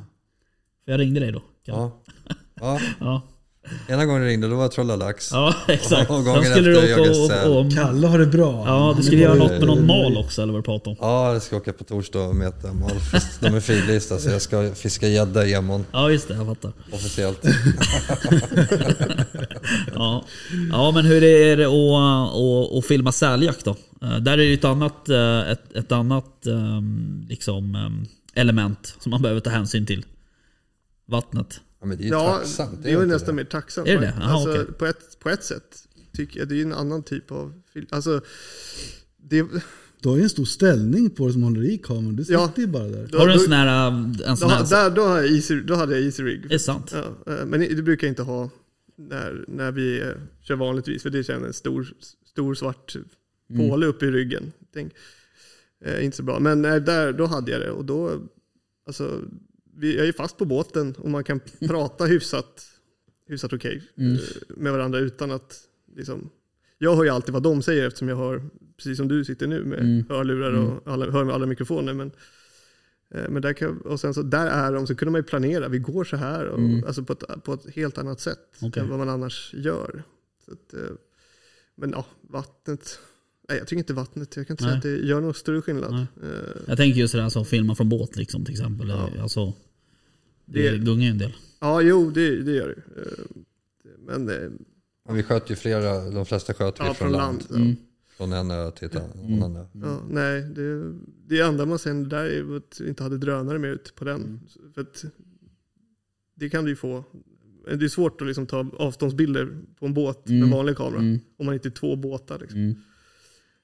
[0.85, 1.41] För jag ringde dig då.
[1.63, 2.01] Ja.
[2.55, 2.79] Ja,
[3.87, 5.29] Ena gången ringde då var jag Trollalax.
[5.31, 6.09] ja exakt.
[6.09, 8.63] Och Sen gången skulle du efter åka och, Kalle har det bra.
[8.67, 10.95] Ja, du skulle är göra något med någon mal också eller vad du pratade om.
[10.99, 13.27] Ja, jag ska åka på torsdag och mäta malfisk.
[13.41, 16.33] De är frilista så jag ska fiska gädda i Emon Ja, just det.
[16.33, 16.71] Jag fattar.
[16.91, 17.41] officiellt.
[19.95, 20.25] Ja,
[20.71, 23.75] ja men hur är det att, att, att filma säljakt då?
[24.01, 28.95] Eh, Där är det ju ett annat, eh, ett, ett annat ehm, liksom, ehm, element
[28.99, 30.05] som man behöver ta hänsyn till.
[31.07, 31.61] Vattnet.
[31.79, 32.83] Ja, men det är ju Ja, tacksamt.
[32.83, 33.87] det är ju inte nästan mer tacksamt.
[33.87, 34.13] Är det det?
[34.13, 34.73] Aha, alltså, okej.
[34.73, 37.87] på, ett, på ett sätt tycker jag det är en annan typ av film.
[37.89, 38.21] Alltså,
[39.17, 39.45] det,
[40.01, 42.15] Du har ju en stor ställning på det som håller i kameran.
[42.15, 42.51] Du sitter Ja.
[42.55, 43.07] ju bara där.
[43.11, 43.89] då, Har du en då, sån här...
[43.91, 46.45] En då, sån här där, då, har jag easy, då hade jag easy rig.
[46.45, 46.93] är det sant?
[47.25, 48.49] Ja, eh, men det brukar jag inte ha
[48.97, 50.07] när, när vi eh,
[50.41, 51.87] kör vanligtvis, för det känns en stor,
[52.25, 52.95] stor svart
[53.49, 53.69] Mm.
[53.69, 54.51] påle upp i ryggen.
[54.73, 54.93] Tänk,
[55.85, 56.39] eh, inte så bra.
[56.39, 58.21] Men eh, där, då hade jag det och då,
[58.87, 59.21] alltså,
[59.77, 62.65] vi, jag är fast på båten och man kan prata hyfsat,
[63.27, 64.13] hyfsat okej Mm.
[64.13, 65.59] eh, med varandra utan att
[65.95, 66.29] liksom,
[66.77, 68.43] jag hör ju alltid vad de säger eftersom jag hör,
[68.77, 70.05] precis som du sitter nu med Mm.
[70.09, 71.93] hörlurar och alla, hör med alla mikrofoner.
[71.93, 72.11] Men,
[73.11, 75.67] eh, men där kan, och sen så där är de, så kunde man ju planera,
[75.67, 76.83] vi går så här, och, Mm.
[76.83, 78.83] alltså på ett, på ett helt annat sätt Okej.
[78.83, 80.03] än vad man annars gör.
[80.51, 80.79] Att, eh,
[81.75, 82.99] men ja, vattnet,
[83.49, 84.77] nej jag tycker inte vattnet, jag kan inte säga Nej.
[84.77, 85.91] att det gör någon större skillnad.
[85.93, 86.05] Nej.
[86.67, 88.89] Jag tänker just det där som filmar från båt liksom till exempel.
[88.89, 89.09] Ja.
[89.21, 89.53] Alltså,
[90.47, 91.33] det, Det- gungar ju en del.
[91.59, 93.01] Ja, jo det, det gör det.
[93.01, 93.41] Eh,
[94.05, 94.29] Men
[95.07, 97.43] Ja, vi sköt ju flera, de flesta sköt vi ja, från land.
[97.49, 97.55] ja.
[97.55, 97.75] Mm.
[98.17, 99.43] Från en ö till ett Mm.
[99.43, 99.67] annan.
[99.73, 100.93] Ja, nej, det,
[101.27, 104.39] det enda man sen där är att vi inte hade drönare med ut på den.
[104.73, 105.05] För att
[106.35, 107.03] det kan du ju få.
[107.77, 110.39] Det är svårt att liksom ta avståndsbilder på en båt Mm.
[110.39, 110.99] med vanlig kamera.
[110.99, 111.19] Mm.
[111.37, 112.39] Om man inte är två båtar.
[112.39, 112.59] Liksom.
[112.59, 112.75] Mm.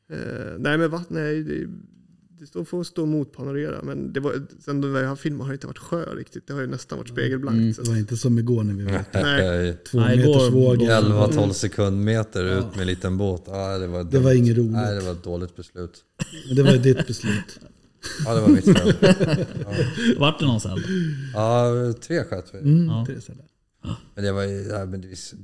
[0.10, 1.68] Eh, nej men vatten, nej, det,
[2.44, 3.82] det står, får stå emot panorera.
[3.84, 4.34] Men det var,
[4.66, 6.48] sen jag har filmat har inte varit sjö riktigt.
[6.48, 7.58] Det har ju nästan varit spegelblankt.
[7.58, 7.74] Mm.
[7.74, 9.22] Det var inte som igår när vi var ute.
[9.24, 9.78] Nej.
[9.92, 10.78] Två Nej, meters igår- våg.
[10.78, 13.44] 11-12 sekundmeter ut med en liten båt.
[13.48, 14.72] Ja, det, var Det var inget roligt.
[14.72, 16.04] Nej, det var ett dåligt beslut.
[16.48, 17.60] Men det var ditt beslut.
[18.26, 18.94] Ja, det var mitt fel.
[20.18, 20.80] Vart det någon säl?
[21.34, 21.72] Ja,
[22.02, 22.58] tre sköt vi.
[22.60, 23.06] Mm, Ja.
[23.08, 23.46] där.
[24.16, 25.36] Men det var ju, ja, men det, är-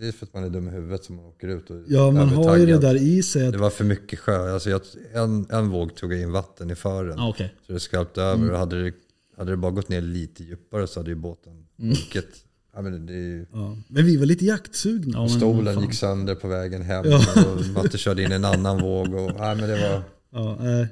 [0.00, 2.10] det är för att man är dum i huvudet som man åker ut och Ja,
[2.10, 3.46] man har ju det där i sig.
[3.46, 4.52] Att, Det var för mycket sjö.
[4.54, 4.80] Alltså jag,
[5.14, 7.14] en, en våg tog in vatten i fören.
[7.18, 7.54] Ja, okej.
[7.66, 8.52] Så det skvalpte över.
[8.52, 8.92] Och hade det,
[9.36, 12.44] hade det bara gått ner lite djupare så hade ju båten sjunkit.
[12.74, 13.76] Ja, men det ju, ja.
[13.88, 15.18] Men vi var lite jaktsugna.
[15.18, 17.04] Ja, stolen gick sönder på vägen hem.
[17.06, 17.24] Ja.
[17.54, 19.14] Och Matte körde in en annan våg.
[19.14, 20.86] Och, ja, men det var, Ja, nej,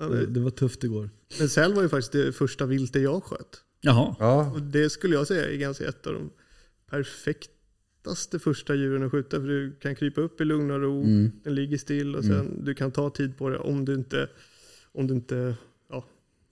[0.00, 1.10] Ja, det, det var tufft igår.
[1.38, 3.60] men säl var ju faktiskt det första viltet jag sköt.
[3.80, 4.16] Jaha.
[4.18, 6.30] ja, Och det skulle jag säga är ganska ett av de
[8.02, 9.40] perfektaste första djuren att skjuta.
[9.40, 11.30] För du kan krypa upp i lugn och ro, Mm.
[11.44, 14.28] den ligger still och sen du kan ta tid på det om du inte,
[14.92, 15.54] om du inte
[15.90, 16.04] ja,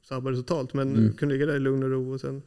[0.08, 0.74] sabbar det totalt.
[0.74, 1.02] Men Mm.
[1.06, 2.42] du kan ligga där i lugn och ro och sen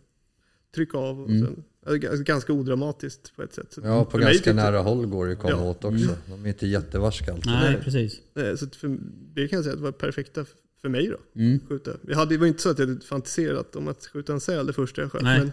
[0.76, 1.22] trycka av.
[1.22, 1.45] Och Mm.
[1.45, 1.64] sen,
[1.99, 3.74] det är ganska odramatiskt på ett sätt.
[3.74, 5.70] Så ja, på ganska nära håll går det att komma Ja.
[5.70, 6.16] åt också.
[6.30, 7.52] De är inte jättevarska alltid.
[7.52, 8.22] Nej, precis.
[8.60, 8.97] Så för,
[9.34, 10.45] det kan jag säga att det var perfekta
[10.82, 11.41] för mig då.
[11.41, 11.60] Mm.
[11.70, 11.91] Skjuta.
[12.08, 14.66] Jag hade, det var inte så att jag hade fantiserat om att skjuta en säl
[14.66, 15.22] det första jag sköt.
[15.24, 15.39] Nej.
[15.39, 15.52] Men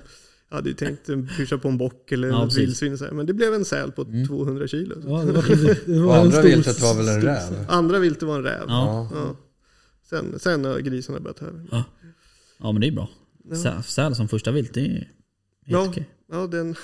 [0.50, 2.98] jag hade ju tänkt pyscha på en bock eller Ja, ett vildsvin.
[3.12, 4.26] Men det blev en säl på Mm.
[4.26, 4.94] 200 kilo.
[5.06, 7.64] Ja, det var, det var andra stor- viltet var väl en räv?
[7.68, 8.64] Andra viltet var en räv.
[8.68, 9.10] Ja.
[9.14, 9.36] Ja.
[10.10, 11.84] Sen, sen har grisarna börjat här.
[12.58, 13.08] Ja men det är bra.
[13.50, 13.54] Ja.
[13.56, 15.06] Sä- Säl som första vilt, det är helt
[15.64, 15.86] Ja.
[15.88, 16.08] okej.
[16.32, 16.74] Ja, den...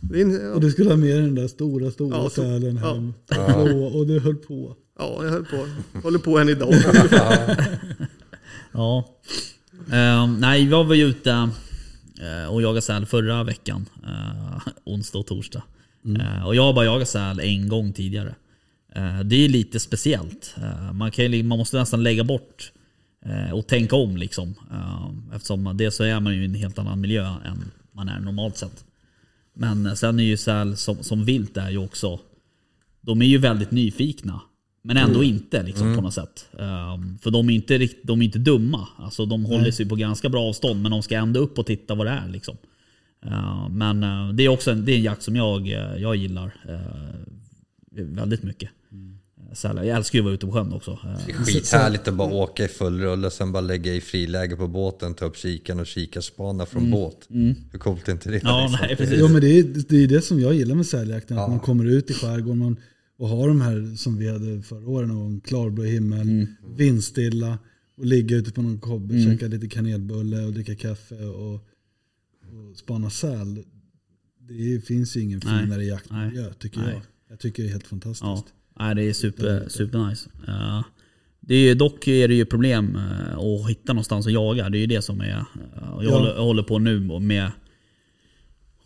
[0.00, 0.60] det är en, Och ja.
[0.60, 2.94] du skulle ha med den där stora, stora Ja, sälen ja.
[2.94, 3.14] hem.
[3.28, 3.54] Ja.
[3.54, 4.76] Och, och du höll på.
[4.98, 5.66] ja, jag höll på.
[6.02, 6.74] Håller på än idag.
[8.72, 9.08] Ja.
[9.92, 11.48] Ehm, nej, jag var ju ute
[12.50, 13.86] och jagade säl förra veckan.
[14.04, 15.62] eh, onsdag och torsdag.
[16.20, 18.34] Eh, och jag har bara jagat säl en gång tidigare.
[18.94, 20.54] Eh, det är lite speciellt.
[20.56, 22.72] Eh, man, kan, man måste nästan lägga bort
[23.24, 24.54] eh, och tänka om liksom.
[24.70, 28.20] Eh, eftersom det så är man ju i en helt annan miljö än man är
[28.20, 28.84] normalt sett.
[29.54, 32.20] Men sen är ju säl som, som vilt är ju också,
[33.00, 34.40] de är ju väldigt nyfikna
[34.82, 36.46] Men ändå inte liksom, på något sätt.
[36.58, 38.88] Ehm, för de är inte, rikt- de är inte dumma.
[38.98, 41.94] Alltså, de håller sig på ganska bra avstånd men de ska ändå upp och titta
[41.94, 42.28] vad det är.
[42.28, 42.56] Liksom.
[43.26, 46.16] Ehm, men eh, det är också en, det är en jakt som jag, eh, jag
[46.16, 48.70] gillar eh, väldigt mycket.
[48.92, 49.82] Eh, Sälar.
[49.82, 50.90] Jag älskar ju att vara ute på sjön också.
[50.90, 54.00] Eh, Det är skithärligt att bara åka i full rulle och sen bara lägga i
[54.00, 57.16] friläge på båten, ta upp kikaren och kikarspana från båt.
[57.72, 58.40] Hur coolt är inte det?
[58.44, 58.86] Ja, liksom?
[58.86, 59.16] nej, precis.
[59.18, 61.38] Jo men det är, det är det som jag gillar med säljakten.
[61.38, 62.76] Att man kommer ut i skärgården man,
[63.20, 65.08] och har de här som vi hade förra året.
[65.08, 66.46] någon gång, Klarblå himmel,
[66.76, 67.58] vindstilla
[67.96, 73.10] och ligga ute på någon kobbe, käka lite kanelbulle och dricka kaffe och, och spana
[73.10, 73.64] säl.
[74.48, 75.62] Det finns ju ingen Nej.
[75.64, 76.92] finare jaktmiljö tycker Nej.
[76.92, 77.02] jag.
[77.30, 78.22] Jag tycker det är helt fantastiskt.
[78.22, 78.44] Ja,
[78.78, 80.30] nej, det är super, super nice.
[80.46, 80.84] Ja.
[81.40, 84.68] det är ju, dock är det ju problem eh, att hitta någonstans att jaga.
[84.68, 85.28] Det är ju det som är...
[85.30, 85.44] eh,
[85.82, 86.18] Jag, Ja.
[86.18, 87.50] håller, jag håller på nu med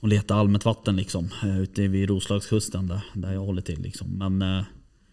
[0.05, 1.29] att leta allmänt vatten liksom.
[1.43, 3.81] eh, Ute vid Roslagskusten där, där jag håller till.
[3.83, 4.19] Liksom.
[4.19, 4.65] Men eh,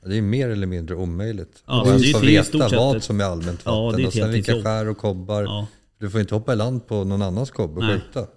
[0.05, 1.63] Det är mer eller mindre omöjligt.
[1.67, 3.61] Ja, och det är ens ju få till i veta vad ett- som är allmänt
[3.65, 4.63] Ja, vatten det är och sen vilka jobb.
[4.63, 5.43] skär och kobbar.
[5.43, 5.67] ja,
[5.99, 8.27] Du får inte hoppa i land på någon annans kobbe och skjuta.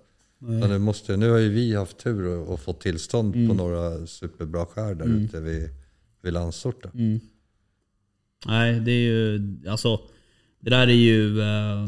[0.69, 3.49] Du, måste, nu har ju vi haft tur och, och fått tillstånd Mm.
[3.49, 5.69] på några superbra skär där ute vid,
[6.23, 6.85] vid Landsort.
[6.95, 7.21] Mm.
[8.47, 9.41] Nej, det är ju...
[9.69, 10.01] Alltså,
[10.61, 11.41] det där är ju...
[11.41, 11.87] Eh,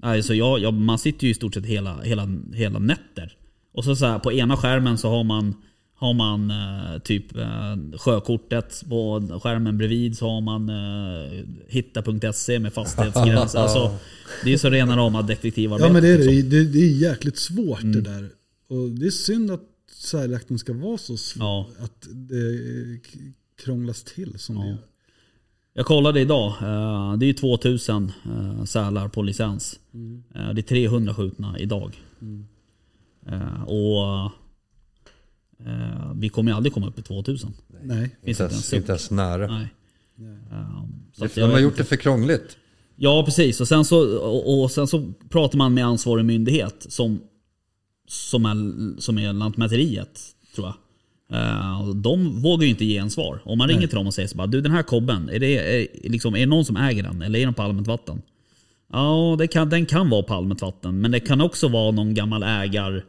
[0.00, 3.36] alltså jag, jag, man sitter ju i stort sett hela, hela, hela nätter.
[3.72, 5.54] Och så, så här, på ena skärmen så har man,
[5.94, 8.82] har man eh, typ eh, sjökortet.
[8.88, 13.54] På skärmen bredvid så har man eh, hitta.se med fastighetsgräns.
[13.54, 13.96] alltså,
[14.44, 15.86] det är så rena rama detektivarbete.
[15.88, 16.24] Ja men det är det.
[16.24, 16.50] liksom.
[16.50, 18.28] Det, det är jäkligt svårt det där.
[18.68, 19.62] Och det är synd att
[19.92, 21.44] säljakten ska vara så svår.
[21.46, 21.68] Ja.
[21.84, 23.18] Att det k-
[23.64, 24.78] krånglas till som det gör.
[25.74, 26.48] Jag kollade idag.
[26.60, 29.80] eh, Det är ju 2000 eh, sälar på licens.
[30.34, 32.00] Eh, Det är 300 skjutna idag.
[32.22, 32.28] Eh,
[33.66, 34.24] Och
[35.66, 37.52] eh, vi kommer ju aldrig komma upp i 2000.
[37.82, 38.16] Nej.
[38.24, 39.46] Finns Inte ens, inte ens nära.
[39.46, 39.68] Nej.
[40.50, 41.82] Eh, så De har gjort inte.
[41.82, 42.56] det för krångligt.
[42.96, 43.60] Ja precis.
[43.60, 47.20] Och sen, så, och, och sen så pratar man med ansvarig myndighet som,
[48.08, 50.20] som, är, som är Lantmäteriet
[50.54, 50.74] tror jag.
[51.32, 53.42] Eh, och de vågar ju inte ge en svar.
[53.44, 55.80] Om man ringer till dem och säger så bara, du den här kobben, är det,
[55.80, 57.22] är, liksom, är det någon som äger den?
[57.22, 58.22] Eller är den på allmänt vatten?
[58.92, 61.00] Ja, det kan, den kan vara på allmänt vatten.
[61.00, 63.04] Men det kan också vara någon gammal ägar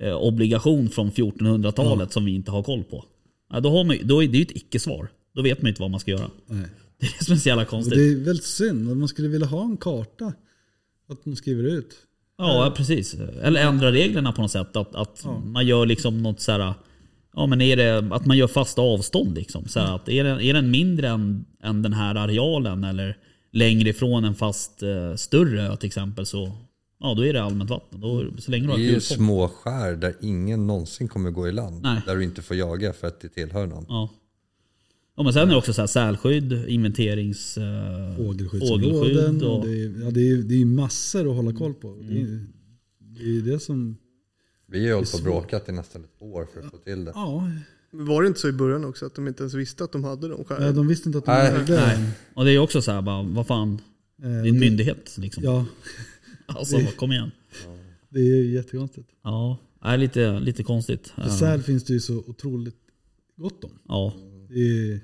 [0.00, 3.04] eh, obligation från 1400-talet som vi inte har koll på.
[3.52, 5.08] Ja, då har man, då är det ju ett icke-svar.
[5.34, 6.30] Då vet man ju inte vad man ska göra.
[6.46, 6.64] Nej.
[6.98, 7.94] Det är det som är så jävla Och konstigt.
[7.98, 8.96] det är väldigt synd.
[8.96, 10.32] Man skulle vilja ha en karta.
[11.08, 11.94] Att man skriver ut.
[12.38, 13.14] Ja, precis.
[13.42, 14.76] Eller ändra reglerna på något sätt.
[14.76, 16.74] Att, att man gör liksom något så här.
[17.34, 19.68] Ja, men är det att man gör fasta avstånd liksom?
[19.68, 23.16] Så här, att är, den, är den mindre än, än den här arealen eller
[23.56, 26.52] längre ifrån en fast eh, större ö till exempel så
[27.00, 28.00] ja, då är det allmänt vatten.
[28.00, 31.52] Då, så länge du Det är ju små skär där ingen någonsin kommer gå i
[31.52, 31.82] land.
[31.82, 32.00] Nej.
[32.06, 33.84] Där du inte får jaga för att det tillhör någon.
[33.88, 34.10] Ja.
[35.16, 37.58] ja, men sen är det också så här sälskydd, inventerings...
[37.58, 38.92] Eh, Fågelskyddsområden.
[38.94, 41.96] fågelskydd Och det, är, ja, det, är, det är massor att hålla koll på.
[42.00, 42.22] Det, Mm.
[42.24, 42.46] är,
[43.00, 43.96] det är det som...
[44.68, 47.04] Vi har ju hållit på och bråkat i nästan ett år för att få till
[47.04, 47.12] det.
[47.14, 47.50] Ja,
[47.90, 50.28] Var det inte så i början också att de inte ens visste att de hade
[50.28, 50.74] de nej, skären?
[50.76, 51.52] de visste inte att de Nej.
[51.60, 51.76] ägde.
[51.76, 52.10] nej.
[52.34, 53.80] och det är också så här, bara, vad fan,
[54.22, 55.42] Eh, det är en det- myndighet liksom.
[55.44, 55.66] Ja,
[56.46, 57.30] Alltså, kom igen.
[58.08, 59.08] det är jättekonstigt.
[59.24, 61.08] Ja, är lite, lite konstigt.
[61.08, 61.38] För Ja.
[61.38, 62.76] säl finns det ju så otroligt
[63.36, 63.70] gott om.
[63.88, 64.14] Ja,
[64.48, 64.60] Det
[64.92, 65.00] är,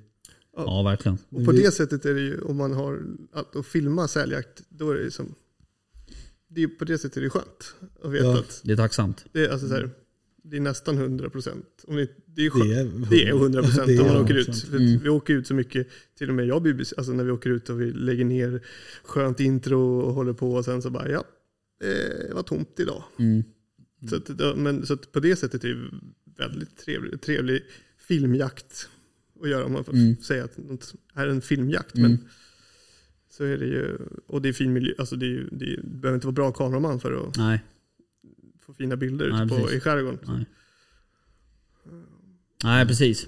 [0.57, 1.19] ja, verkligen.
[1.29, 3.03] Och på det sättet är det ju, om man har
[3.33, 5.35] att, filma säljakt, då är det ju som...
[6.49, 8.39] Det är, ju- på det sättet är det skönt att veta Ja.
[8.39, 9.25] att Det är tacksamt.
[9.33, 9.91] det är, alltså så här,
[10.43, 11.85] det är nästan 100 procent.
[11.89, 14.49] Det, det det är, Det är 100 procent Det är om man åker ut.
[14.49, 14.67] 100%.
[14.71, 15.89] För att Vi åker ut så mycket,
[16.19, 18.63] till och med jag blir, alltså när vi åker ut och vi lägger ner
[19.05, 21.25] skönt intro och håller på och sen så bara ja,
[21.81, 23.05] det var tomt idag.
[23.19, 23.43] Mm.
[24.11, 25.91] Så, att, det- men, så på det sättet är det
[26.45, 27.63] väldigt trevlig, trevlig
[28.09, 28.89] filmjakt
[29.43, 30.17] att göra om man får Mm.
[30.17, 31.95] säga att något är en filmjakt.
[31.97, 32.11] Mm.
[32.11, 32.29] Men
[33.31, 35.99] så är det ju, och det är fin miljö, alltså det, är, det är, du
[35.99, 37.63] behöver inte vara bra kameraman för att Nej,
[38.79, 39.77] fina bilder Nej, ute på, precis.
[39.77, 40.19] i skärgården.
[40.27, 40.45] nej.
[42.65, 43.27] Nej, precis.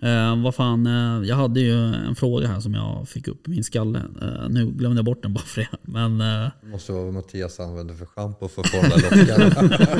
[0.00, 3.50] Eh, vad fan, eh, jag hade ju en fråga här som jag fick upp i
[3.50, 3.98] min skalle.
[4.22, 5.68] Eh, nu glömde jag bort den bara för det.
[5.82, 9.78] Men eh, Det måste vara vad Mattias använder för schampo för att forma lockarna.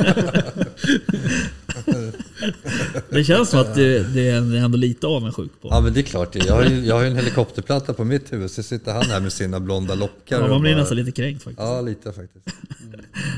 [3.11, 5.69] det känns som att det, det är ändå lite avundsjuk på.
[5.71, 6.35] ja men det är klart.
[6.35, 9.21] Jag har ju, jag har ju en helikopterplatta på mitt huvud så sitter han här
[9.21, 10.37] med sina blonda lockar.
[10.39, 11.61] Ja, och man blir bara- nästan lite kränkt faktiskt.
[11.61, 12.47] Ja, lite faktiskt.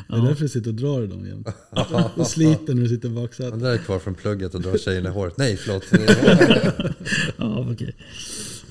[0.09, 1.49] Det är därför du sitter och drar i dem jämt.
[2.17, 3.61] Och sliter när du sitter i Han baksätet.
[3.61, 5.37] där är kvar från plugget och drar tjejerna i håret.
[5.39, 5.85] Nej, förlåt.
[7.37, 7.95] Ja, okej.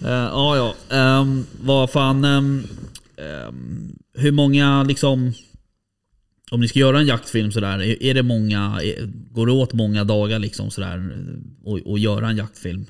[0.02, 0.96] Eh, ja, ja.
[0.98, 2.24] Ehm, vad fan...
[2.26, 2.64] ehm,
[3.18, 5.34] ehm, hur många liksom...
[6.52, 8.80] Om ni ska göra en jaktfilm sådär, är, är det många...
[8.84, 11.26] Är, går det åt många dagar liksom sådär
[11.64, 12.86] och, och göra en jaktfilm?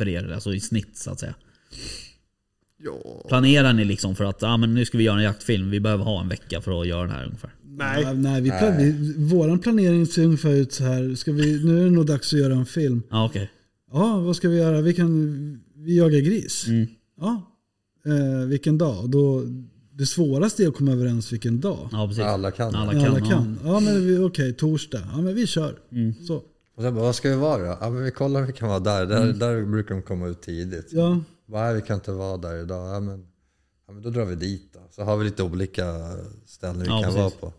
[0.00, 0.32] för er?
[0.34, 1.34] Alltså i snitt så att säga.
[2.84, 5.80] Ja, Planerar ni liksom för att ah, men nu ska vi göra en jaktfilm, vi
[5.80, 7.50] behöver ha en vecka för att göra den här ungefär?
[7.76, 8.02] nej.
[8.02, 11.14] Ja, nej, vi, plan- vi, våran planering ser ungefär ut så här.
[11.14, 13.02] Ska vi, nu är det nog dags att göra en film.
[13.10, 13.50] Ja okej.
[13.92, 14.80] Ja, vad ska vi göra?
[14.80, 16.66] Vi kan vi jagar gris.
[16.68, 16.86] Mm.
[17.20, 17.42] Ja,
[18.06, 19.10] eh, vilken dag?
[19.10, 19.42] Då,
[19.92, 21.88] det svåraste är att komma överens vilken dag.
[21.92, 22.24] Ja precis.
[22.24, 22.74] Alla kan.
[22.74, 23.28] Alla Alla kan.
[23.28, 23.58] kan.
[23.64, 25.02] Ja, men vi- okej, torsdag.
[25.12, 25.78] Ja, men vi kör.
[25.92, 26.14] Mm.
[26.26, 26.36] Så.
[26.76, 27.78] Och sen bara, vad ska vi vara då?
[27.80, 29.06] Ja men vi kollar vi kan vara där.
[29.06, 30.88] Där, där brukar de komma ut tidigt.
[30.92, 32.94] Ja, Nej vi kan inte vara där idag.
[32.94, 33.24] Ja men,
[33.86, 34.80] ja, men då drar vi dit då.
[34.90, 35.84] Så har vi lite olika
[36.46, 37.18] ställen vi Ja, kan precis.
[37.18, 37.52] vara på.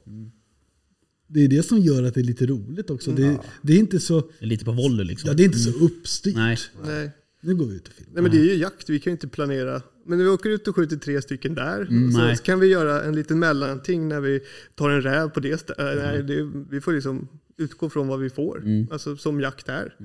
[1.34, 3.12] Det är det som gör att det är lite roligt också.
[3.12, 5.28] Det, det är inte så, Det är lite på volley liksom.
[5.28, 6.36] ja, det är inte så uppstyrt.
[6.36, 6.58] Nej.
[6.86, 7.12] nej.
[7.44, 8.14] Nu går vi ut och filmar.
[8.14, 9.82] Nej men det är ju jakt, vi kan ju inte planera.
[10.06, 12.38] Men när vi åker ut och skjuter tre stycken där, Mm, nej.
[12.38, 14.40] så kan vi göra en liten mellanting när vi
[14.76, 15.80] tar en räv på det stället.
[15.80, 15.98] Mm.
[15.98, 17.28] Nej, det, vi får liksom
[17.58, 18.64] utgå från vad vi får.
[18.92, 19.96] Alltså som jakt är.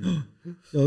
[0.71, 0.83] Ja,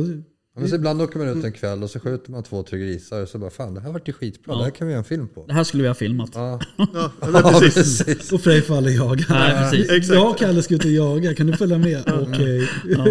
[0.60, 3.22] men så ibland åker man ut en kväll och så skjuter man två, tre grisar
[3.22, 4.56] och så bara fan det här vart ju skitbra.
[4.58, 5.46] Det här kan vi göra en film på.
[5.48, 6.30] Det här skulle vi ha filmat.
[6.34, 8.04] Ja, Ja, ja precis.
[8.04, 8.32] precis.
[8.32, 9.26] och Frej får aldrig jaga.
[9.30, 9.90] Nej, precis.
[9.92, 10.16] Exakt.
[10.16, 12.04] Jag och Kalle ska ut och jaga, kan du följa med?
[12.28, 12.70] Okej.
[12.90, 13.08] Ja.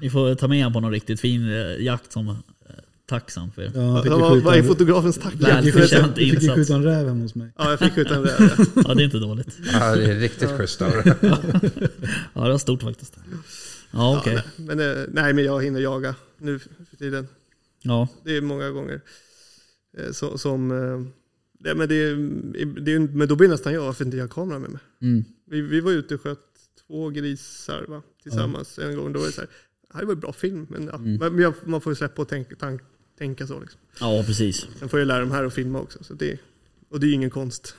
[0.00, 2.34] Ni får ta med honom på någon riktigt fin eh, jakt som eh,
[3.08, 3.62] tacksam för.
[3.74, 4.12] Ja, fick
[4.44, 5.34] Vad är en- fotografens tack?
[5.34, 6.54] Väl fick skjuta- fick ju insats.
[6.54, 7.48] skjuta en räv hemma hos mig.
[7.58, 8.50] Ja, jag fick skjuta en räv.
[8.58, 8.64] ja.
[8.88, 9.48] Ja, det är inte dåligt.
[9.72, 11.14] Ja, det är riktigt schysst av det.
[12.34, 13.16] Ja, det var stort faktiskt.
[13.90, 14.34] Ja, okej.
[14.34, 17.26] Ja, nej, men, eh, nej, men jag hinner jaga nu för tiden.
[17.82, 19.00] Ja, Det är många gånger.
[19.98, 21.06] Eh, Så, som, eh,
[21.68, 24.58] ja, men, det, är- det, men då blir nästan jag, varför inte jag har kamera
[24.58, 24.80] med mig?
[25.02, 25.24] mm.
[25.50, 26.38] Vi, vi var ute och sköt
[26.86, 29.12] två grisar va, tillsammans en gång.
[29.12, 29.50] Då var det så här,
[29.92, 31.34] "Ja, det var en bra film, men, ja, Mm.
[31.36, 32.80] men man får ju släppa och tänka, tank,
[33.18, 33.60] tänka så.
[33.60, 33.80] Liksom.
[34.00, 34.66] ja precis.
[34.78, 36.04] Sen får jag lära dem här att filma också.
[36.04, 36.38] Så det,
[36.88, 37.74] och det är ju ingen konst.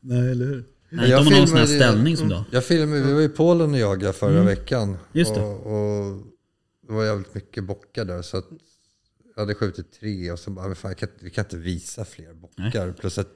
[0.00, 0.64] Nej, eller hur?
[0.90, 2.44] Nej, Jag inte om man har en sån här ställning som du har.
[2.50, 4.96] Jag filmade, vi var i Polen och jagade förra veckan.
[5.12, 5.40] Just det.
[5.40, 6.22] Och, och
[6.88, 8.22] det var jävligt mycket bockar där.
[8.22, 8.46] Så att
[9.34, 12.04] jag hade skjutit tre och så bara, men fan, jag kan, vi kan inte visa
[12.04, 12.92] fler bockar.
[12.92, 13.28] Plus att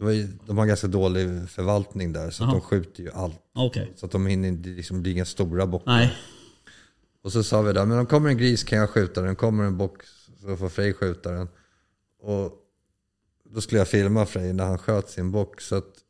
[0.00, 3.40] ju, de har ganska dålig förvaltning där så de skjuter ju allt.
[3.54, 3.92] Okej.
[3.96, 5.92] Så att de hinner inte, liksom, blir inga stora bockar.
[5.92, 6.16] Nej.
[7.22, 9.36] Och så sa vi där, men om kommer en gris kan jag skjuta den.
[9.36, 10.02] Kommer en bock
[10.40, 11.48] så får Frej skjuta den.
[12.20, 12.52] Och
[13.44, 15.60] då skulle jag filma Frej när han sköt sin bock.
[15.60, 16.01] Så att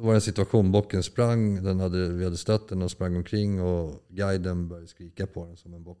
[0.00, 3.60] var det en situation, bocken sprang, den hade, vi hade stött den och sprang omkring
[3.60, 5.98] och guiden började skrika på den som en bock.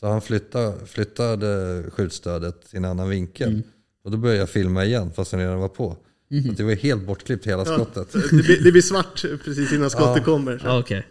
[0.00, 3.62] Så han flyttade, flyttade skjutstödet till en annan vinkel.
[4.04, 5.96] Och då började jag filma igen fast den redan var på.
[6.44, 8.12] Så att det var helt bortklippt hela skottet.
[8.12, 10.62] Det blir, det blir svart precis innan skottet kommer.
[10.64, 11.06] Ja, okej.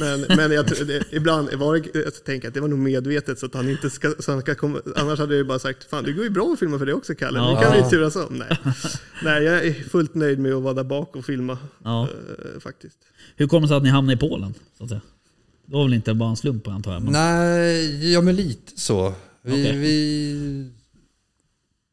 [0.00, 3.38] Men, men jag, tror- det, ibland var det, jag tänker att det var nog medvetet
[3.38, 5.84] så att han inte ska, så han ska komma, annars hade jag ju bara sagt
[5.90, 7.54] Fan det går ju bra att filma för det också Kalle, Ja.
[7.54, 8.34] nu kan vi turas om.
[8.48, 8.58] Nej.
[9.24, 12.02] Nej, jag är fullt nöjd med att vara där bak och filma Ja.
[12.54, 12.96] eh, faktiskt.
[13.36, 14.54] Hur kommer det sig att ni hamnade i Polen?
[14.78, 15.00] Så att säga?
[15.66, 17.02] Det var väl inte bara en slump antar jag?
[17.02, 17.12] Men...
[17.12, 19.14] Nej, ja men lite så.
[19.42, 19.76] Vi, Okej.
[19.78, 20.70] vi,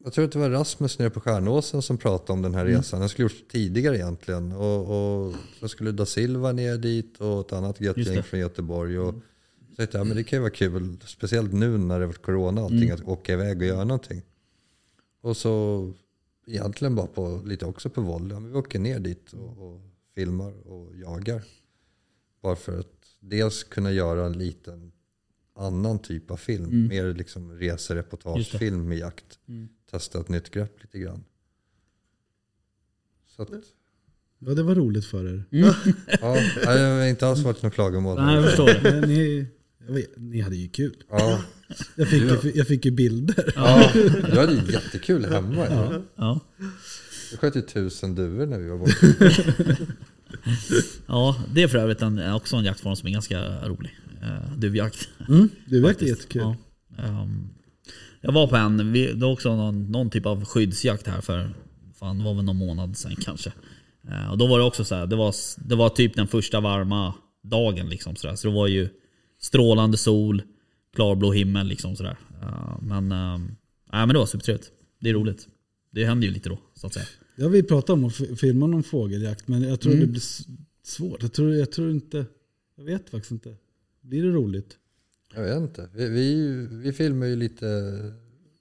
[0.04, 2.76] jag tror att det var Rasmus nere på Stjärnåsen som pratade om den här Mm.
[2.76, 3.00] resan.
[3.00, 4.52] Den skulle gjorts tidigare egentligen.
[4.52, 4.80] Och,
[5.26, 8.98] och så skulle da Silva ner dit och ett annat gött gäng från Göteborg.
[8.98, 9.14] Och
[9.70, 12.22] så tänkte jag, ja, men det kan ju vara kul, speciellt nu när det varit
[12.22, 12.82] corona och Mm.
[12.82, 14.22] allting, att åka iväg och göra någonting.
[15.20, 15.92] Och så
[16.46, 18.32] egentligen bara på, lite också på våld.
[18.32, 19.80] Vi åker ner dit och, och
[20.14, 21.42] filmar och jagar.
[22.42, 22.86] Bara för att
[23.20, 24.92] dels kunna göra en liten
[25.56, 26.86] annan typ av film.
[26.88, 29.38] Mer liksom resereportagefilm med jakt.
[29.90, 31.24] Testa ett nytt grepp lite grann.
[33.36, 33.48] Så att,
[34.38, 35.44] Ja, det var roligt för er.
[35.50, 36.34] ja,
[36.64, 38.16] nej, det har inte alls varit något klagomål.
[38.24, 39.06] Nej, jag förstår det.
[39.06, 39.46] Ni,
[39.86, 41.02] jag vet, ni hade ju kul.
[41.10, 41.42] Ja,
[41.96, 43.52] Jag fick, ju, jag fick ju bilder.
[43.56, 43.90] ja,
[44.32, 45.66] du hade ju jättekul hemma.
[45.66, 46.02] Ja.
[46.16, 46.40] Ja.
[47.30, 48.92] Vi sköt ju tusen duvor när vi var borta.
[51.06, 53.96] ja, det är för övrigt en, också en jaktform som är ganska rolig.
[54.22, 55.08] Uh, duvjakt.
[55.28, 56.10] Mm, verkar Faktiskt.
[56.10, 56.42] jättekul.
[56.42, 56.56] Ja.
[56.98, 57.48] Ehm,
[58.20, 61.50] jag var på en, vi, det var också någon, någon typ av skyddsjakt här för,
[61.98, 63.52] fan det var väl någon månad sedan kanske.
[64.08, 65.34] Eh, och då var det också så här, det var,
[65.68, 68.36] det var typ den första varma dagen liksom sådär.
[68.36, 68.88] Så det var ju
[69.40, 70.42] strålande sol,
[70.94, 72.16] klarblå himmel liksom sådär.
[72.42, 73.38] Eh, men, uh,
[73.92, 74.70] nej, men det var supertrevligt.
[75.00, 75.48] Det är roligt.
[75.92, 77.06] Det händer ju lite då, så att säga.
[77.36, 80.04] Jag vill prata om att filma någon fågeljakt men jag tror Mm.
[80.06, 80.22] det blir
[80.82, 81.22] svårt.
[81.22, 82.24] Jag tror, jag tror inte,
[82.76, 83.54] jag vet faktiskt inte.
[84.00, 84.78] Blir det roligt?
[85.34, 85.88] Jag vet inte.
[85.94, 87.66] Vi, vi, vi filmar ju lite,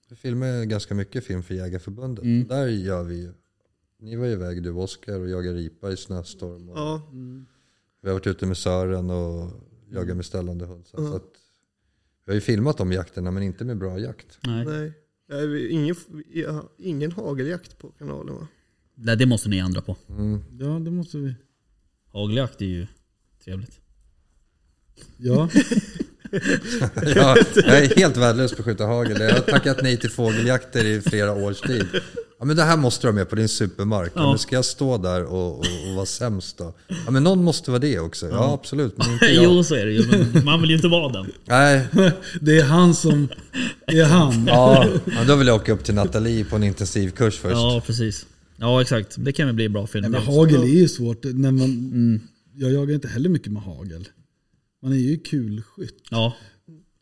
[0.10, 2.24] vi filmar ganska mycket film för Jägarförbundet.
[2.26, 2.48] Mm.
[2.48, 3.32] Där gör vi ju,
[4.00, 6.70] ni var iväg du och Oskar och jagade ripa i snöstorm.
[6.70, 7.10] Och Ja,
[8.02, 9.52] Vi har varit ute med Sören och
[9.92, 10.88] jagat med ställande hund.
[10.88, 11.24] Så, så att,
[12.26, 14.40] vi har ju filmat de jakterna men inte med bra jakt.
[14.44, 14.66] Nej.
[14.66, 15.48] nej.
[15.48, 15.96] Vi- Ingen,
[16.78, 18.48] ingen hageljakt på kanalen va?
[19.02, 19.95] Nej, det måste ni ändra på.
[20.10, 20.43] Mm.
[20.60, 21.36] Ja, det måste vi.
[22.14, 22.88] Hageljakt är ju
[23.43, 23.80] trevligt.
[25.18, 25.50] Ja,
[27.16, 29.22] jag, jag är helt värdelös på att skjuta hagel.
[29.22, 31.86] Jag har tackat nej till fågeljakter i flera års tid.
[32.39, 34.12] Ja, men det här måste du ha med på din supermark.
[34.16, 34.22] Ja.
[34.22, 34.30] Ja.
[34.30, 36.74] Men ska jag stå där och, och, och vara sämst då?
[37.06, 38.30] Ja, men någon måste vara det också.
[38.30, 38.97] Ja, absolut.
[38.97, 39.43] Men inte jag.
[39.43, 40.08] jo, så är det ju.
[40.34, 41.32] Men man vill ju inte vara den.
[41.45, 41.88] Nej,
[42.41, 43.28] Det är han som
[43.88, 44.47] är han.
[44.47, 47.56] ja, ja, då vill jag åka upp till Nathalie på en intensivkurs först.
[47.56, 48.26] Ja, precis.
[48.60, 49.16] Ja, exakt.
[49.20, 50.01] Det kan väl bli bra film.
[50.01, 51.24] Nej, men hagel är ju svårt.
[51.24, 52.22] När man,
[52.53, 54.07] Jag jagar inte heller mycket med hagel.
[54.82, 56.03] Man är ju kulskytt.
[56.12, 56.36] Ja.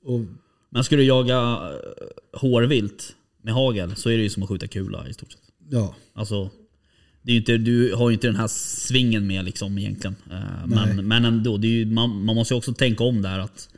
[0.03, 0.21] Och
[0.69, 4.67] Men ska du jaga eh, hårvilt med hagel så är det ju som att skjuta
[4.67, 5.41] kula i stort sett.
[5.69, 6.49] ja, Alltså,
[7.21, 10.15] det är inte, du har ju inte den här svingen med liksom egentligen.
[10.31, 10.37] Eh,
[10.67, 10.95] Nej.
[10.95, 13.69] Men, men ändå, är ju, man, man måste ju också tänka om där att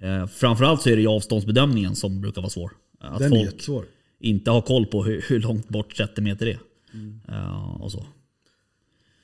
[0.00, 2.72] eh, framförallt så är det ju avståndsbedömningen som brukar vara svår.
[3.00, 3.84] Att den är folk jättesvår.
[4.20, 6.58] inte har koll på hur, hur långt bort 30 meter är.
[6.94, 7.20] Mm.
[7.28, 8.06] Eh, och så.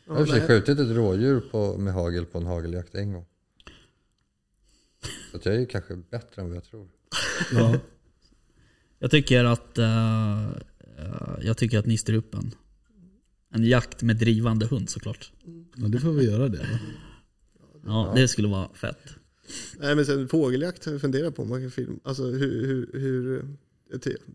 [0.06, 2.94] Jag har i och för sig skjutit ett rådjur på, med hagel på en hageljakt
[2.94, 3.26] en gång.
[5.32, 6.88] Så jag är ju kanske bättre än vad jag tror.
[7.52, 7.80] Ja.
[8.98, 10.50] Jag tycker att eh,
[11.40, 12.54] Jag tycker att ni styr upp en,
[13.54, 15.32] en jakt med drivande hund såklart.
[15.76, 16.66] ja, det får vi göra det.
[17.86, 19.14] Ja, det skulle vara fett.
[19.78, 21.98] Nej men sen fågeljakt har jag funderat på man kan filma.
[22.04, 23.44] Alltså hur, hur, hur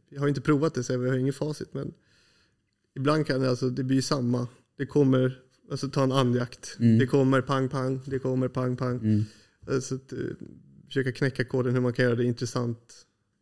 [0.09, 1.93] jag har inte provat det så jag har inget facit men
[2.95, 4.47] ibland kan det alltså, det blir samma.
[4.77, 5.39] Det kommer,
[5.71, 6.75] alltså ta en andjakt.
[6.99, 8.97] Det kommer pang pang, det kommer pang pang.
[8.97, 9.23] Mm.
[9.67, 10.19] Alltså, att, eh,
[10.87, 12.93] försöka knäcka koden hur man kan göra det intressant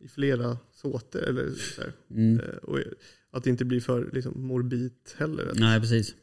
[0.04, 1.22] i flera såter.
[1.22, 1.82] Eller så.
[2.14, 2.40] Mm.
[2.40, 2.78] Eh, Och
[3.32, 5.46] att det inte blir för liksom, morbid heller.
[5.46, 6.14] Att- Nej precis.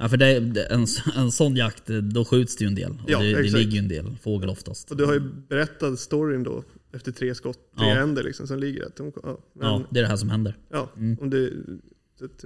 [0.00, 0.26] Ja, för det,
[0.70, 2.90] en, en sån jakt, eh, då skjuts det ju en del.
[2.90, 4.90] Och Ja, det, det ligger ju en del fågel oftast.
[4.90, 7.94] Och du har ju berättat storyn då efter tre skott, tre Ja.
[7.94, 8.90] händer liksom som ligger där.
[8.96, 10.56] De- Ja, men, Ja, det är det här som händer.
[10.70, 10.90] Ja,
[11.20, 11.52] om det, att-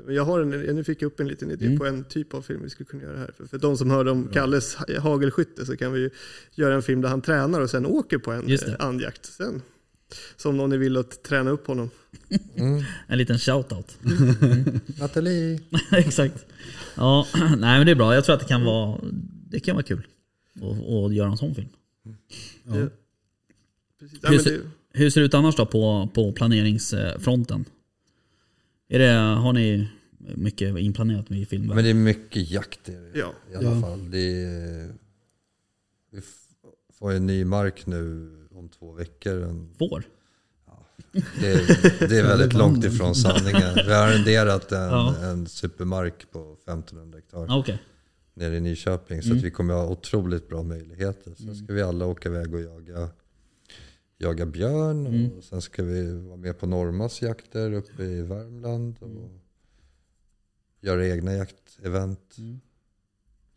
[0.08, 1.78] jag har en, nu fick jag upp en liten idé Mm.
[1.78, 3.30] på en typ av film vi skulle kunna göra här.
[3.36, 6.10] För, för de som hörde om Kalles ha- hagelskytte så kan vi ju
[6.54, 9.26] göra en film där han tränar och sen åker på en eh, andjakt.
[9.26, 9.62] Sen,
[10.36, 11.90] som någon ni vill att träna upp honom.
[13.06, 13.98] En liten shoutout.
[15.00, 15.60] Nathalie!
[15.92, 16.46] Exakt.
[16.94, 18.14] Ja, nej men det är bra.
[18.14, 19.00] Jag tror att det kan vara,
[19.50, 20.06] det kan vara kul
[21.06, 21.68] att, göra en sån film.
[22.64, 22.72] Ja.
[24.00, 24.18] Precis.
[24.22, 24.60] Ja, Hur, men ser, det,
[24.92, 27.64] hur ser det ut annars då på, på planeringsfronten?
[28.94, 29.88] Är det, har ni
[30.18, 31.74] mycket inplanerat med i filmen?
[31.76, 33.32] Men det är mycket jakt i, det, Ja.
[33.52, 33.80] i alla Ja.
[33.80, 34.10] fall.
[34.10, 34.92] Det är,
[36.12, 36.20] vi
[36.98, 39.42] får en ny mark nu om två veckor.
[39.42, 40.04] En, Får?
[41.40, 43.74] det, är, det är väldigt långt ifrån sanningen.
[43.86, 45.16] Vi har arrenderat en, Ja.
[45.22, 47.82] en supermark på 1500 hektar Ja, Okej.
[48.34, 49.22] nere i Nyköping.
[49.22, 49.38] Så Mm.
[49.38, 51.34] att vi kommer ha otroligt bra möjligheter.
[51.36, 53.08] Sen ska vi alla åka iväg och jaga,
[54.22, 55.06] jaga björn.
[55.06, 55.32] Mm.
[55.32, 58.96] Och sen ska vi vara med på Normas jakter uppe i Värmland.
[59.00, 59.40] Och Mm.
[60.80, 62.38] göra egna jaktevent.
[62.38, 62.60] Mm.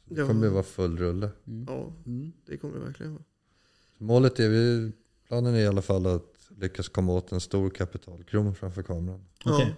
[0.06, 0.28] Det Ja.
[0.28, 1.30] kommer vara full rulle.
[1.68, 2.32] ja, Mm.
[2.46, 3.24] det kommer det verkligen vara.
[3.98, 4.92] Målet är, vi,
[5.28, 9.26] planen är i alla fall att lyckas komma åt en stor kapitalkron framför kameran.
[9.46, 9.76] Okej.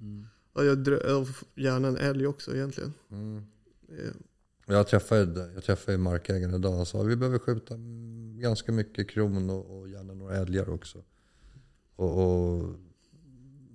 [0.00, 0.26] Ja.
[0.54, 2.92] Ja, jag drö- gärna en älg också egentligen.
[3.10, 3.44] Mm.
[4.70, 6.72] Och Jag träffade, jag träffade markägaren idag.
[6.76, 7.74] Han sa att vi behöver skjuta
[8.40, 10.98] ganska mycket kron och, och gärna några älgar också.
[11.96, 12.74] Och, och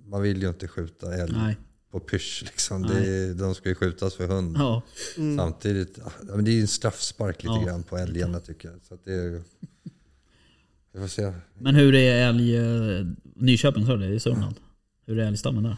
[0.06, 1.58] man vill ju inte skjuta älg Nej.
[1.92, 2.84] på pysch liksom.
[2.84, 4.56] Det, de ska ju skjutas för hund.
[4.60, 4.82] Ja.
[5.18, 5.38] Mm.
[5.38, 7.66] Samtidigt, men det är ju en straffspark lite Ja.
[7.66, 8.80] grann på älgarna tycker jag.
[8.84, 9.42] Så att det är,
[10.94, 11.34] vi får se.
[11.60, 12.56] Men hur är älg...
[12.58, 14.16] eh, Nyköping sa du det?
[14.16, 14.56] I Sörmland?
[15.06, 15.78] Hur är älgstammen där?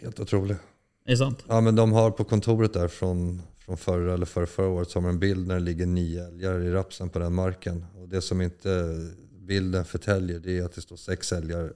[0.00, 0.58] Helt otroligt.
[1.04, 1.44] Är det sant?
[1.48, 5.00] Ja men de har på kontoret där från, från förra eller förra, förra året så
[5.00, 7.84] har de en bild när det ligger nio älgar i rapsen på den marken.
[7.94, 8.94] Och det som inte
[9.40, 11.72] bilden förtäljer det är att det står sex älgar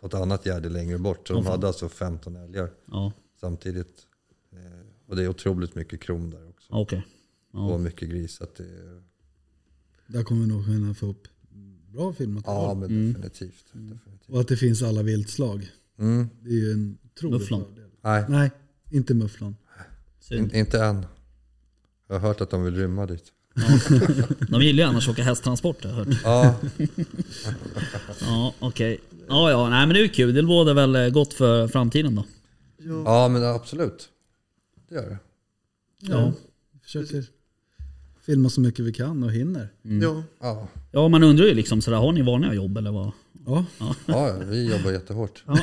[0.00, 1.28] på ett annat gärde längre bort.
[1.28, 4.06] Så de hade alltså 15 älgar Ja, samtidigt.
[4.52, 4.58] Eh,
[5.06, 6.68] Och det är otroligt mycket kron där också.
[6.70, 7.06] Ja, okej.
[7.52, 7.78] Och Ja.
[7.78, 8.40] mycket gris.
[8.40, 9.02] Att det är,
[10.06, 11.28] Där kommer vi nog kunna få upp
[11.92, 12.62] bra filmmaterial.
[12.68, 13.12] ja men Mm.
[13.12, 13.64] definitivt.
[13.72, 14.28] definitivt.
[14.28, 15.70] Och att det finns alla viltslag.
[15.98, 16.28] Mm.
[16.42, 17.64] Det är ju en otrolig Mufflon.
[17.64, 17.90] fördel.
[18.02, 18.50] Nej, Nej,
[18.90, 19.56] inte mufflon.
[20.30, 21.06] In, inte än.
[22.14, 23.24] Jag har hört att de vill rymma dit.
[24.48, 26.08] De gillar ju annars att åka hästtransport har jag hört.
[26.24, 26.54] Ja,
[28.20, 29.00] Ja, okej.
[29.28, 30.34] Ja, ja, nej men det är ju kul.
[30.34, 32.24] Det bådar väl eh, gott för framtiden då.
[32.78, 34.08] Ja, ja men absolut.
[34.88, 35.18] Det gör det.
[36.00, 36.32] Ja.
[36.72, 37.24] Vi försöker
[38.26, 39.68] filma så mycket vi kan och hinner.
[39.82, 40.22] ja.
[40.40, 43.12] Ja, Ja, man undrar ju liksom sådär, har ni vanliga jobb eller vad?
[43.46, 43.64] Ja,
[44.06, 45.44] ja vi jobbar jättehårt.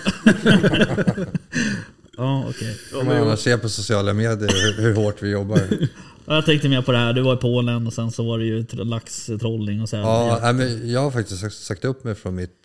[2.18, 2.78] Ja, okej.
[2.92, 5.60] Kan man annars se på sociala medier hur, hur hårt vi jobbar.
[6.26, 8.38] Ja, Jag tänkte mer på det här, du var i Polen och sen så var
[8.40, 10.04] det ju tr- laxtrolling och så här.
[10.04, 12.56] Ja, nej, men jag har faktiskt sagt- upp mig från, mitt,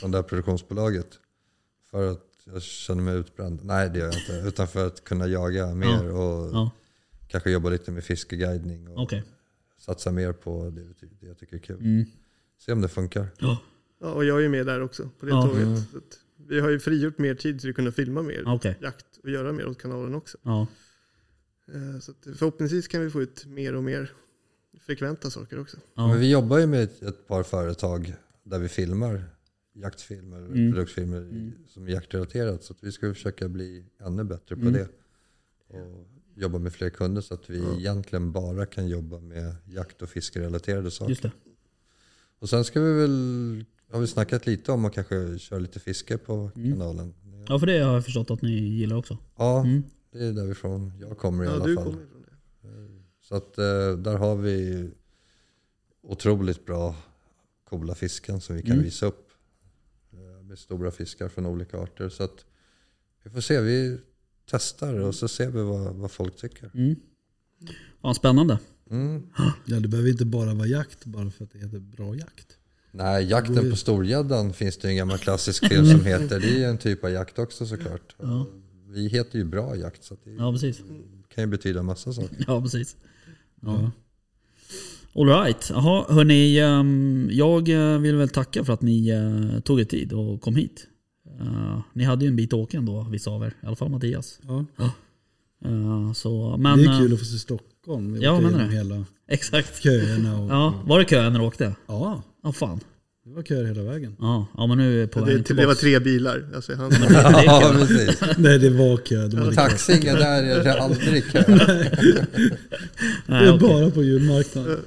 [0.00, 1.06] från det här produktionsbolaget.
[1.90, 3.60] För att jag känner mig utbränd.
[3.64, 4.48] Nej det gör jag inte.
[4.48, 6.70] Utan för att kunna jaga mer och Ja,
[7.28, 8.88] kanske jobba lite med fiskeguidning.
[8.88, 9.24] Och okej.
[9.80, 11.76] satsa mer på det, det jag tycker är kul.
[11.80, 12.04] Mm.
[12.58, 13.26] se om det funkar.
[13.38, 13.58] Ja,
[14.00, 15.42] Ja, och jag är ju med där också på det Ja.
[15.42, 15.62] tåget.
[15.62, 15.76] Mm.
[15.92, 18.76] Så att vi har ju frigjort mer tid så vi kunde filma mer okej.
[18.82, 20.38] jakt och göra mer åt kanalen också.
[20.42, 20.66] Ja.
[21.72, 24.12] Eh, Så att förhoppningsvis kan vi få ut mer och mer
[24.80, 25.76] frekventa saker också.
[25.94, 26.14] Men Ja.
[26.16, 29.24] vi jobbar ju med ett, ett par företag där vi filmar
[29.74, 30.72] jaktfilmer, Mm.
[30.72, 31.52] produktfilmer Mm.
[31.68, 32.62] som är jaktrelaterat.
[32.64, 34.72] Så att vi ska försöka bli ännu bättre på Mm.
[34.72, 34.88] det.
[35.68, 36.06] Och
[36.36, 37.76] jobba med fler kunder så att vi Ja.
[37.78, 41.10] egentligen bara kan jobba med jakt och fiskerelaterade saker.
[41.10, 41.30] Just det.
[42.38, 46.18] Och sen ska vi väl, har vi snackat lite om att kanske köra lite fiske
[46.18, 46.72] på Mm.
[46.72, 47.14] kanalen.
[47.48, 49.18] Ja, för det har jag förstått att ni gillar också.
[49.36, 49.82] Ja, Mm.
[50.18, 51.84] Det är därifrån jag kommer i Ja, alla du fall.
[51.84, 52.32] kommer ifrån det.
[53.20, 54.90] Så att eh, där har vi
[56.02, 56.96] otroligt bra
[57.68, 58.84] coola fisken som vi kan Mm.
[58.84, 59.28] visa upp.
[60.12, 62.08] Eh, Med stora fiskar från olika arter.
[62.08, 62.44] Så att
[63.22, 63.98] vi får se, vi
[64.50, 66.70] testar och så ser vi vad, vad folk tycker.
[66.74, 66.96] Mm.
[68.02, 68.58] Ja, spännande.
[68.90, 69.22] Mm.
[69.66, 72.58] Ja, det behöver inte bara vara jakt bara för att det heter bra jakt.
[72.90, 76.40] Nej, jakten på storgäddan finns det en gammal klassisk film som heter.
[76.40, 78.16] Det är en typ av jakt också såklart.
[78.18, 78.46] Ja.
[78.94, 80.82] Vi heter ju bra jakt så det Ja, precis.
[81.34, 82.44] kan ju betyda massa saker.
[82.46, 82.96] Ja, precis.
[83.60, 83.90] Ja.
[85.16, 85.70] All right.
[85.70, 86.58] Jaha, hörni.
[86.58, 90.56] ehm, Jag eh, vill väl tacka för att ni eh, tog er tid och kom
[90.56, 90.86] hit.
[91.40, 93.54] Eh, Ni hade ju en bit att åka ändå, vissa av er.
[93.62, 94.40] I alla fall Mattias.
[94.46, 94.64] Ja.
[96.14, 98.12] Så, men, det är kul att få se Stockholm.
[98.12, 98.70] Vi ja, menar det.
[98.72, 99.82] hela Exakt.
[99.82, 100.40] köerna.
[100.42, 101.74] Och, Ja, var det kö när du åkte?
[101.86, 102.80] ja, Ja, fan.
[103.24, 104.16] Det var köer hela vägen.
[104.20, 106.44] Ja, ja men nu är på Det, väg det, var tre bilar.
[106.54, 108.20] Alltså, han, det, det är Ja, precis.
[108.38, 109.26] Nej, det var kö.
[109.26, 109.54] De hade kö.
[109.62, 111.44] Taxingen där är det aldrig kö.
[111.48, 111.58] Nej,
[113.26, 114.78] Det är bara på julmarknaden.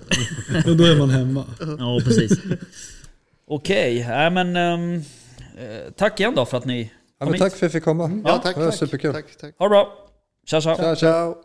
[0.65, 1.45] och då är man hemma.
[1.79, 2.39] Ja, precis.
[3.47, 4.55] Okej, nej men...
[4.55, 5.01] eh,
[5.97, 7.41] tack igen då för att ni Ja, kom hit.
[7.41, 8.21] tack för att jag fick komma.
[8.25, 8.79] ja, tack, det var tack.
[8.79, 9.13] superkul.
[9.13, 9.55] tack, tack.
[9.57, 9.93] Ha det bra.
[10.47, 10.61] Tja.
[10.61, 10.95] Tja, tja.
[10.95, 11.35] Ciao.